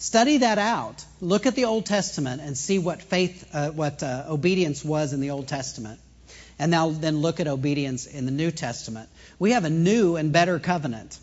[0.00, 1.04] Study that out.
[1.20, 5.20] Look at the Old Testament and see what faith, uh, what uh, obedience was in
[5.20, 6.00] the Old Testament.
[6.58, 9.10] And now then look at obedience in the New Testament.
[9.38, 11.18] We have a new and better covenant.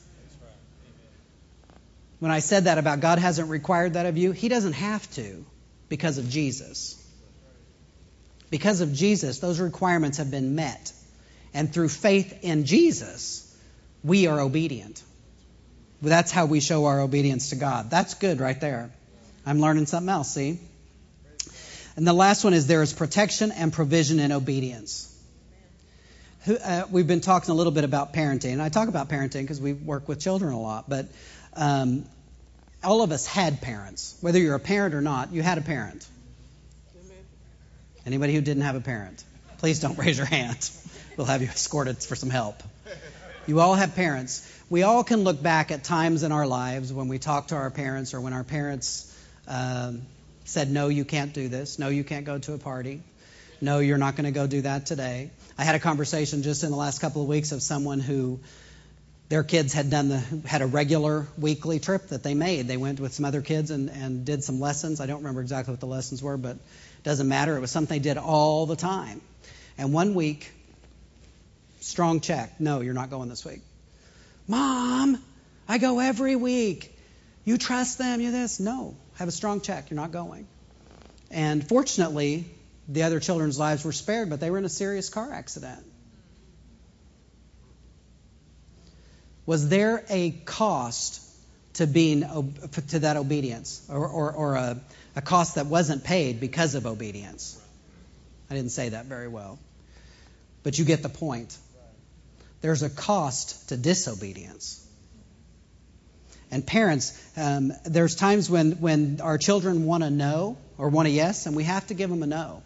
[2.19, 5.43] When I said that about God hasn't required that of you, He doesn't have to.
[5.89, 7.03] because of Jesus.
[8.51, 10.91] Because of Jesus, those requirements have been met.
[11.53, 13.43] And through faith in Jesus,
[14.03, 15.01] we are obedient.
[16.01, 17.89] That's how we show our obedience to God.
[17.89, 18.91] That's good right there.
[19.45, 20.59] I'm learning something else, see?
[21.95, 25.13] And the last one is there is protection and provision in obedience.
[26.47, 29.59] Uh, we've been talking a little bit about parenting, and I talk about parenting because
[29.59, 31.07] we work with children a lot, but
[31.55, 32.05] um,
[32.83, 34.15] all of us had parents.
[34.21, 36.07] Whether you're a parent or not, you had a parent.
[38.05, 39.23] Anybody who didn't have a parent,
[39.57, 40.69] please don't raise your hand.
[41.17, 42.61] We'll have you escorted for some help.
[43.47, 44.47] You all have parents.
[44.70, 47.72] We all can look back at times in our lives when we talk to our
[47.72, 50.01] parents or when our parents um,
[50.43, 51.80] said, No, you can't do this.
[51.80, 53.01] No, you can't go to a party.
[53.61, 55.32] No, you're not going to go do that today.
[55.57, 58.41] I had a conversation just in the last couple of weeks of someone who
[59.30, 62.68] their kids had done the had a regular weekly trip that they made.
[62.68, 64.99] They went with some other kids and, and did some lessons.
[64.99, 67.55] I don't remember exactly what the lessons were, but it doesn't matter.
[67.55, 69.22] It was something they did all the time.
[69.78, 70.51] And one week,
[71.80, 72.59] strong check.
[72.59, 73.61] No, you're not going this week.
[74.47, 75.21] Mom,
[75.67, 76.93] I go every week.
[77.43, 78.59] You trust them, you this?
[78.59, 78.95] No.
[79.15, 79.89] Have a strong check.
[79.89, 80.47] You're not going.
[81.31, 82.45] And fortunately,
[82.87, 85.83] the other children's lives were spared, but they were in a serious car accident.
[89.45, 91.21] Was there a cost
[91.73, 92.21] to being
[92.87, 94.79] to that obedience, or, or, or a,
[95.15, 97.61] a cost that wasn't paid because of obedience?
[98.49, 99.59] I didn't say that very well,
[100.63, 101.57] but you get the point.
[102.62, 104.84] There's a cost to disobedience.
[106.49, 111.12] And parents, um, there's times when, when our children want a no or want a
[111.12, 112.64] yes, and we have to give them a no.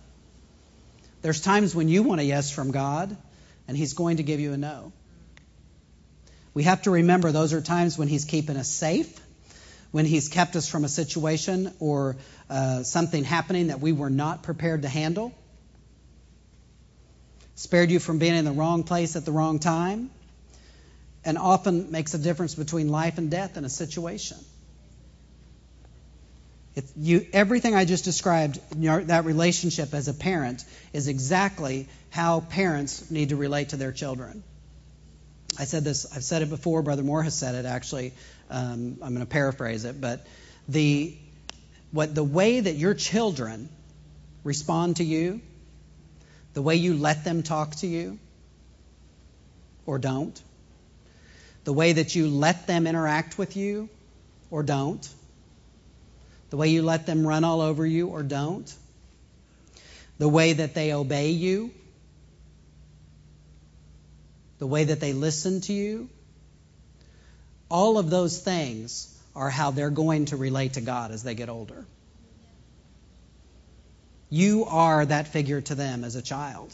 [1.22, 3.16] There's times when you want a yes from God,
[3.68, 4.92] and He's going to give you a no.
[6.54, 9.20] We have to remember those are times when He's keeping us safe,
[9.92, 12.18] when He's kept us from a situation or
[12.50, 15.34] uh, something happening that we were not prepared to handle,
[17.56, 20.10] spared you from being in the wrong place at the wrong time,
[21.24, 24.38] and often makes a difference between life and death in a situation.
[26.95, 33.30] You, everything I just described, that relationship as a parent, is exactly how parents need
[33.30, 34.43] to relate to their children.
[35.60, 38.14] I said this, I've said it before, Brother Moore has said it actually.
[38.49, 40.26] Um, I'm going to paraphrase it, but
[40.68, 41.16] the,
[41.91, 43.70] what, the way that your children
[44.43, 45.41] respond to you,
[46.54, 48.20] the way you let them talk to you,
[49.86, 50.41] or don't,
[51.64, 53.89] the way that you let them interact with you,
[54.49, 55.08] or don't,
[56.49, 58.72] the way you let them run all over you or don't,
[60.18, 61.72] the way that they obey you,
[64.60, 66.10] the way that they listen to you.
[67.70, 71.49] All of those things are how they're going to relate to God as they get
[71.49, 71.86] older.
[74.32, 76.73] You are that figure to them as a child.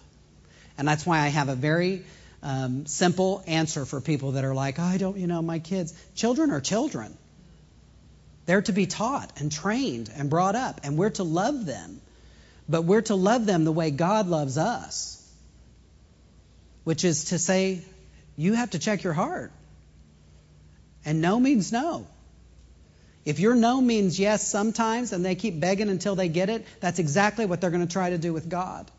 [0.78, 2.04] And that's why I have a very
[2.44, 5.94] um, simple answer for people that are like, oh, I don't, you know, my kids.
[6.14, 7.18] Children are children.
[8.46, 12.00] They're to be taught and trained and brought up, and we're to love them.
[12.70, 15.28] But we're to love them the way God loves us,
[16.84, 17.82] which is to say,
[18.38, 19.52] you have to check your heart.
[21.04, 22.06] And no means no.
[23.28, 26.98] If your no means yes sometimes and they keep begging until they get it, that's
[26.98, 28.90] exactly what they're going to try to do with God.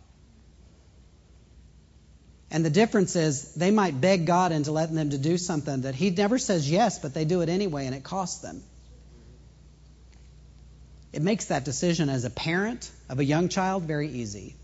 [2.51, 5.95] And the difference is they might beg God into letting them to do something that
[5.95, 8.62] He never says yes, but they do it anyway and it costs them.
[11.11, 14.57] It makes that decision as a parent of a young child very easy.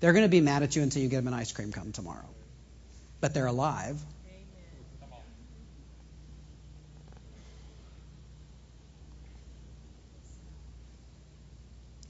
[0.00, 1.92] They're going to be mad at you until you give them an ice cream cone
[1.92, 2.28] tomorrow.
[3.20, 4.00] But they're alive.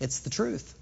[0.01, 0.75] It's the truth.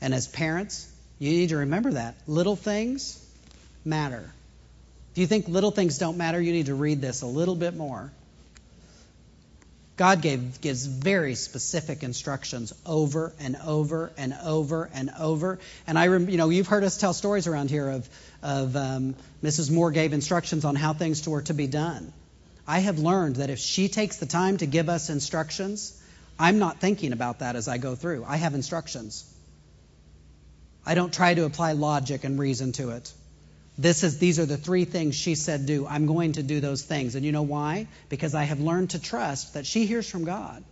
[0.00, 2.14] And as parents, you need to remember that.
[2.26, 3.24] Little things
[3.84, 4.30] matter.
[5.12, 7.74] If you think little things don't matter, you need to read this a little bit
[7.74, 8.10] more.
[9.96, 15.58] God gave, gives very specific instructions over and over and over and over.
[15.86, 18.08] And I, you know, you've heard us tell stories around here of,
[18.42, 19.70] of um, Mrs.
[19.70, 22.14] Moore gave instructions on how things were to be done.
[22.66, 25.99] I have learned that if she takes the time to give us instructions,
[26.40, 28.24] I'm not thinking about that as I go through.
[28.26, 29.30] I have instructions.
[30.86, 33.12] I don't try to apply logic and reason to it.
[33.76, 35.86] This is, these are the three things she said do.
[35.86, 37.14] I'm going to do those things.
[37.14, 37.88] And you know why?
[38.08, 40.64] Because I have learned to trust that she hears from God.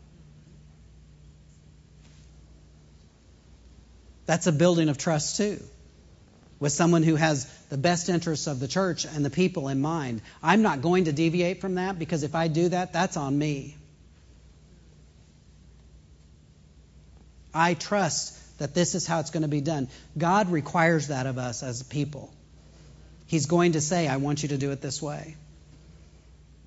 [4.25, 5.63] That's a building of trust, too,
[6.61, 10.21] with someone who has the best interests of the church and the people in mind.
[10.43, 13.78] I'm not going to deviate from that because if I do that, that's on me.
[17.59, 19.89] I trust that this is how it's going to be done.
[20.17, 22.33] God requires that of us as a people.
[23.27, 25.37] He's going to say, I want you to do it this way.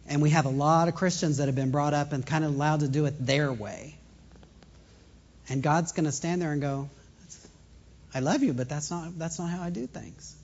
[0.07, 2.53] And we have a lot of Christians that have been brought up and kind of
[2.53, 3.95] allowed to do it their way.
[5.47, 6.89] And God's going to stand there and go,
[8.13, 10.35] I love you, but that's not, that's not how I do things.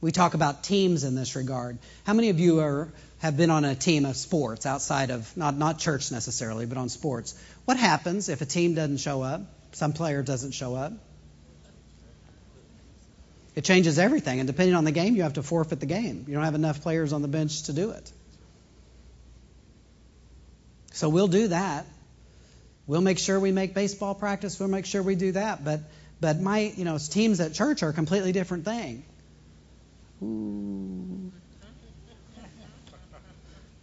[0.00, 1.78] We talk about teams in this regard.
[2.04, 2.88] How many of you are,
[3.24, 6.90] have been on a team of sports outside of, not, not church necessarily, but on
[6.90, 7.34] sports?
[7.64, 9.40] What happens if a team doesn't show up?
[9.72, 10.92] Some player doesn't show up?
[13.54, 14.40] It changes everything.
[14.40, 16.26] And depending on the game, you have to forfeit the game.
[16.28, 18.12] You don't have enough players on the bench to do it.
[20.92, 21.86] So we'll do that.
[22.86, 24.60] We'll make sure we make baseball practice.
[24.60, 25.64] We'll make sure we do that.
[25.64, 25.80] But
[26.20, 29.02] but my you know teams at church are a completely different thing.
[30.22, 31.23] Ooh.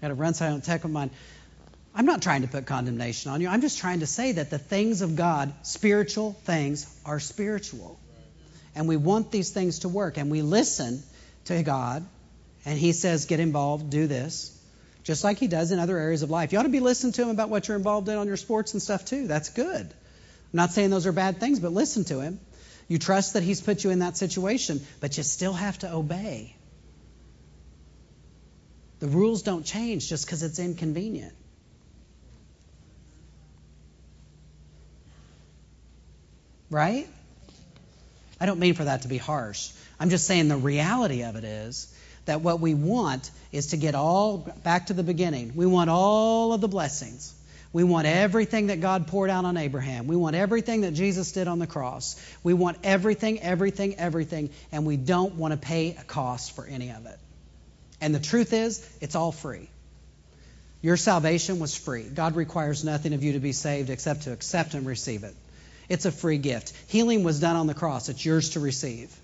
[0.02, 1.12] Got a run tech of mine.
[1.94, 3.50] I'm not trying to put condemnation on you.
[3.50, 8.00] I'm just trying to say that the things of God, spiritual things, are spiritual.
[8.76, 10.18] And we want these things to work.
[10.18, 11.04] And we listen
[11.46, 12.06] to God.
[12.66, 14.58] And He says, get involved, do this
[15.04, 16.52] just like he does in other areas of life.
[16.52, 18.74] You ought to be listening to him about what you're involved in on your sports
[18.74, 19.28] and stuff too.
[19.28, 19.82] That's good.
[19.82, 22.40] I'm not saying those are bad things, but listen to him.
[22.88, 26.56] You trust that he's put you in that situation, but you still have to obey.
[29.02, 31.34] The rules don't change just because it's inconvenient.
[36.70, 37.08] Right?
[38.40, 39.72] I don't mean for that to be harsh.
[40.00, 41.94] I'm just saying the reality of it is
[42.26, 45.54] that what we want is to get all back to the beginning.
[45.56, 47.34] We want all of the blessings.
[47.74, 50.06] We want everything that God poured out on Abraham.
[50.06, 52.22] We want everything that Jesus did on the cross.
[52.44, 56.92] We want everything, everything, everything, and we don't want to pay a cost for any
[56.92, 57.18] of it.
[58.02, 59.70] And the truth is, it's all free.
[60.82, 62.04] Your salvation was free.
[62.04, 65.36] God requires nothing of you to be saved except to accept and receive it.
[65.88, 66.74] It's a free gift.
[66.88, 69.16] Healing was done on the cross, it's yours to receive.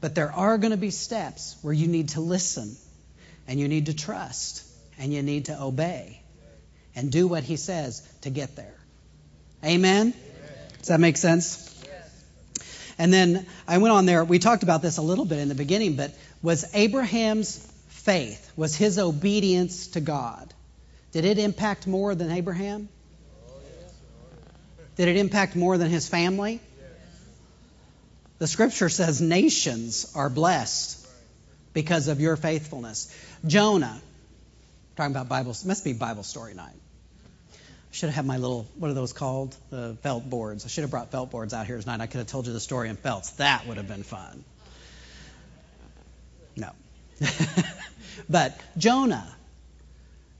[0.00, 2.76] But there are going to be steps where you need to listen
[3.48, 4.64] and you need to trust
[4.98, 6.20] and you need to obey
[6.94, 8.74] and do what he says to get there.
[9.64, 10.14] Amen?
[10.14, 10.14] Amen.
[10.78, 11.82] Does that make sense?
[11.84, 12.24] Yes.
[12.98, 14.24] And then I went on there.
[14.24, 16.12] We talked about this a little bit in the beginning, but
[16.42, 17.58] was Abraham's
[17.88, 20.52] faith, was his obedience to God,
[21.12, 22.88] did it impact more than Abraham?
[24.96, 26.60] Did it impact more than his family?
[28.38, 31.06] The scripture says nations are blessed
[31.72, 33.14] because of your faithfulness.
[33.46, 34.00] Jonah,
[34.96, 36.74] talking about Bible, must be Bible story night.
[37.52, 39.56] I should have had my little, what are those called?
[39.70, 40.64] The felt boards.
[40.64, 42.00] I should have brought felt boards out here tonight.
[42.00, 43.30] I could have told you the story in felts.
[43.32, 44.44] That would have been fun.
[48.28, 49.26] But Jonah,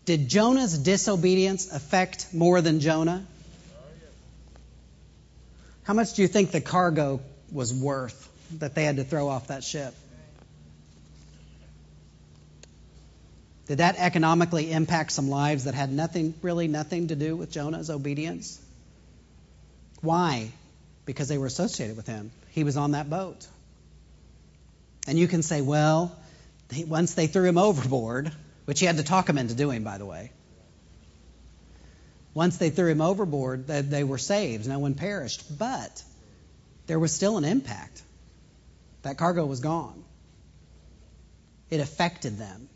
[0.04, 3.24] did Jonah's disobedience affect more than Jonah?
[5.84, 7.20] How much do you think the cargo
[7.50, 9.94] was worth that they had to throw off that ship?
[13.66, 17.90] Did that economically impact some lives that had nothing, really nothing to do with Jonah's
[17.90, 18.60] obedience?
[20.00, 20.50] Why?
[21.06, 22.30] Because they were associated with him.
[22.50, 23.46] He was on that boat.
[25.06, 26.16] And you can say, well,
[26.86, 28.32] once they threw him overboard,
[28.64, 30.32] which he had to talk him into doing, by the way.
[32.34, 34.68] Once they threw him overboard, they were saved.
[34.68, 35.58] No one perished.
[35.58, 36.02] But
[36.86, 38.02] there was still an impact.
[39.02, 40.04] That cargo was gone.
[41.70, 42.68] It affected them.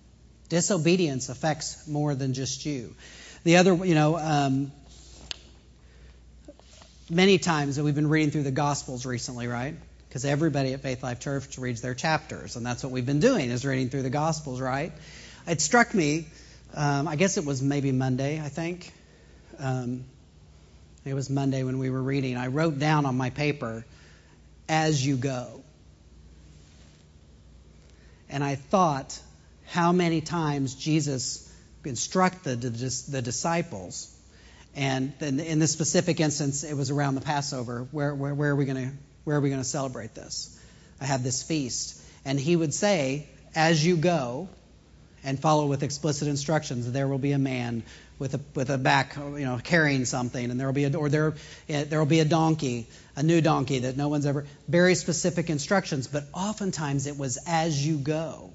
[0.49, 2.95] Disobedience affects more than just you.
[3.45, 4.73] The other, you know, um,
[7.09, 9.77] many times that we've been reading through the Gospels recently, right?
[10.13, 13.51] Because everybody at Faith Life Church reads their chapters, and that's what we've been doing
[13.51, 14.93] is reading through the Gospels, right?
[15.47, 16.27] It struck me,
[16.75, 18.93] um, I guess it was maybe Monday, I think.
[19.59, 20.05] Um,
[21.07, 22.37] it was Monday when we were reading.
[22.37, 23.87] I wrote down on my paper
[24.69, 25.63] as you go.
[28.29, 29.19] And I thought
[29.65, 31.51] how many times Jesus
[31.87, 34.15] instructed the, disciples.
[34.77, 37.89] And then in this specific instance, it was around the Passover.
[37.93, 38.93] Where, where, where are we going to
[39.25, 40.59] where are we going to celebrate this?
[41.01, 44.49] I have this feast, and he would say, "As you go,
[45.25, 46.91] and follow with explicit instructions.
[46.91, 47.83] There will be a man
[48.19, 51.09] with a with a back, you know, carrying something, and there will be a or
[51.09, 51.35] there
[51.69, 52.87] eh, there will be a donkey,
[53.17, 54.47] a new donkey that no one's ever.
[54.69, 58.53] Very specific instructions, but oftentimes it was as you go.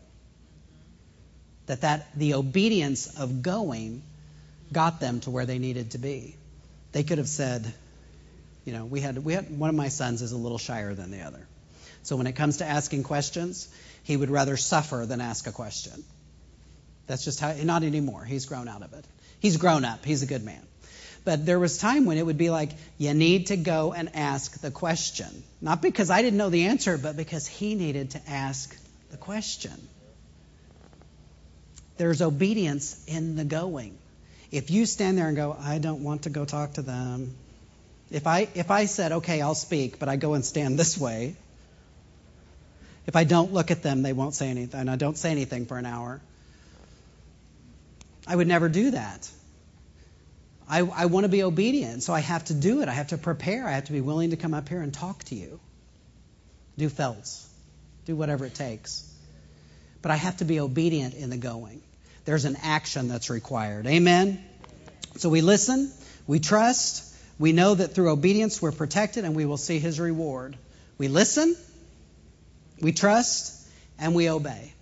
[1.67, 4.03] That that the obedience of going
[4.71, 6.35] got them to where they needed to be.
[6.91, 7.73] They could have said,
[8.67, 11.09] you know, we had we had one of my sons is a little shyer than
[11.09, 11.47] the other.
[12.03, 13.69] So when it comes to asking questions,
[14.03, 16.03] he would rather suffer than ask a question.
[17.07, 18.25] That's just how not anymore.
[18.25, 19.05] He's grown out of it.
[19.39, 20.03] He's grown up.
[20.03, 20.61] He's a good man.
[21.23, 24.59] But there was time when it would be like, you need to go and ask
[24.59, 25.43] the question.
[25.61, 28.77] Not because I didn't know the answer, but because he needed to ask
[29.11, 29.87] the question.
[31.95, 33.97] There's obedience in the going.
[34.51, 37.33] If you stand there and go, I don't want to go talk to them.
[38.09, 41.35] If I if I said, okay, I'll speak, but I go and stand this way,
[43.05, 44.79] if I don't look at them, they won't say anything.
[44.79, 46.21] And I don't say anything for an hour.
[48.27, 49.29] I would never do that.
[50.69, 52.89] I, I want to be obedient, so I have to do it.
[52.89, 53.65] I have to prepare.
[53.65, 55.61] I have to be willing to come up here and talk to you.
[56.77, 57.47] Do felts.
[58.05, 59.09] Do whatever it takes.
[60.01, 61.81] But I have to be obedient in the going.
[62.25, 63.87] There's an action that's required.
[63.87, 64.43] Amen?
[65.15, 65.89] So we listen,
[66.27, 67.06] we trust,
[67.39, 70.57] we know that through obedience we're protected and we will see his reward.
[70.97, 71.55] We listen,
[72.81, 73.53] we trust,
[73.99, 74.73] and we obey.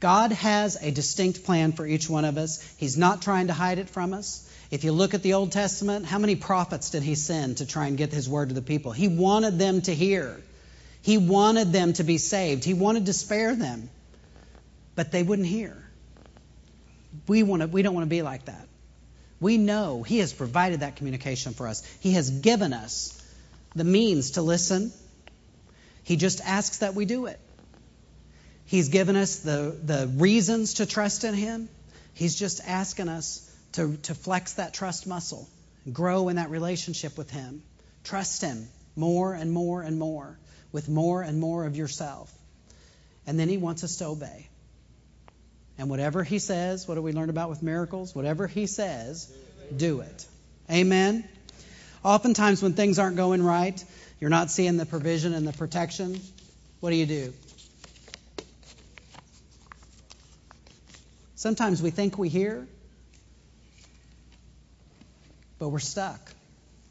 [0.00, 2.62] God has a distinct plan for each one of us.
[2.76, 4.42] He's not trying to hide it from us.
[4.70, 7.86] If you look at the Old Testament, how many prophets did he send to try
[7.86, 8.92] and get his word to the people?
[8.92, 10.40] He wanted them to hear.
[11.02, 12.64] He wanted them to be saved.
[12.64, 13.88] He wanted to spare them.
[14.96, 15.76] But they wouldn't hear.
[17.28, 18.65] We, want to, we don't want to be like that.
[19.40, 21.82] We know He has provided that communication for us.
[22.00, 23.20] He has given us
[23.74, 24.92] the means to listen.
[26.02, 27.38] He just asks that we do it.
[28.64, 31.68] He's given us the, the reasons to trust in Him.
[32.14, 35.48] He's just asking us to, to flex that trust muscle,
[35.92, 37.62] grow in that relationship with Him.
[38.04, 40.38] Trust Him more and more and more
[40.72, 42.32] with more and more of yourself.
[43.26, 44.48] And then He wants us to obey.
[45.78, 48.14] And whatever He says, what do we learn about with miracles?
[48.14, 49.32] Whatever He says,
[49.76, 50.26] do it.
[50.70, 51.28] Amen.
[52.02, 53.82] Oftentimes, when things aren't going right,
[54.20, 56.20] you're not seeing the provision and the protection,
[56.80, 57.32] what do you do?
[61.34, 62.66] Sometimes we think we hear,
[65.58, 66.32] but we're stuck.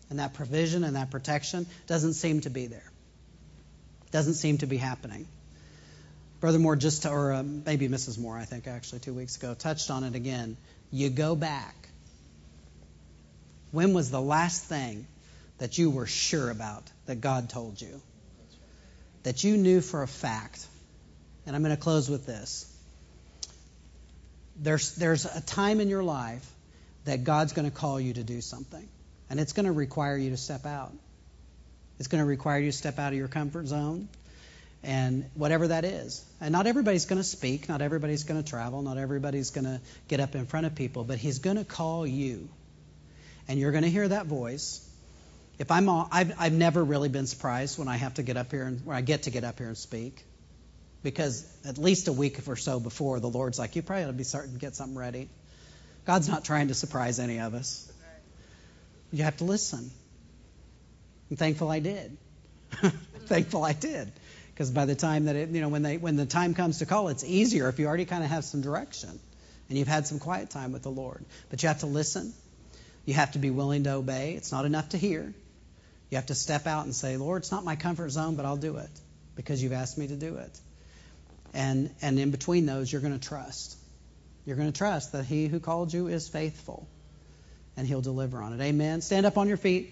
[0.09, 2.91] And that provision and that protection doesn't seem to be there.
[4.11, 5.27] Doesn't seem to be happening.
[6.45, 8.19] Brother Moore just, or uh, maybe Mrs.
[8.19, 10.57] Moore, I think actually two weeks ago, touched on it again.
[10.91, 11.76] You go back.
[13.72, 15.07] When was the last thing
[15.57, 17.99] that you were sure about that God told you?
[19.23, 20.63] That you knew for a fact.
[21.47, 22.72] And I'm going to close with this.
[24.55, 26.47] There's, there's a time in your life
[27.05, 28.88] that God's going to call you to do something.
[29.31, 30.93] And it's going to require you to step out.
[31.97, 34.09] It's going to require you to step out of your comfort zone
[34.85, 36.23] and whatever that is.
[36.39, 39.81] And not everybody's going to speak, not everybody's going to travel, not everybody's going to
[40.07, 42.47] get up in front of people, but He's going to call you.
[43.47, 44.87] And you're going to hear that voice.
[45.57, 48.51] If I'm all, I've, I've never really been surprised when I have to get up
[48.51, 50.23] here and when I get to get up here and speak.
[51.01, 54.13] Because at least a week or so before, the Lord's like, you probably ought to
[54.13, 55.29] be starting to get something ready.
[56.05, 57.91] God's not trying to surprise any of us.
[59.11, 59.89] You have to listen.
[61.31, 62.17] I'm thankful I did.
[63.25, 64.11] thankful I did.
[64.56, 66.86] Because by the time that it, you know, when they when the time comes to
[66.86, 69.19] call, it's easier if you already kind of have some direction
[69.68, 71.26] and you've had some quiet time with the Lord.
[71.49, 72.34] But you have to listen.
[73.03, 74.34] You have to be willing to obey.
[74.36, 75.34] It's not enough to hear.
[76.10, 78.56] You have to step out and say, Lord, it's not my comfort zone, but I'll
[78.56, 78.90] do it
[79.36, 80.57] because you've asked me to do it.
[81.53, 83.77] And and in between those, you're going to trust.
[84.45, 86.88] You're going to trust that He who called you is faithful
[87.76, 88.64] and He'll deliver on it.
[88.64, 89.02] Amen.
[89.02, 89.91] Stand up on your feet.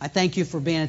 [0.00, 0.88] I thank you for being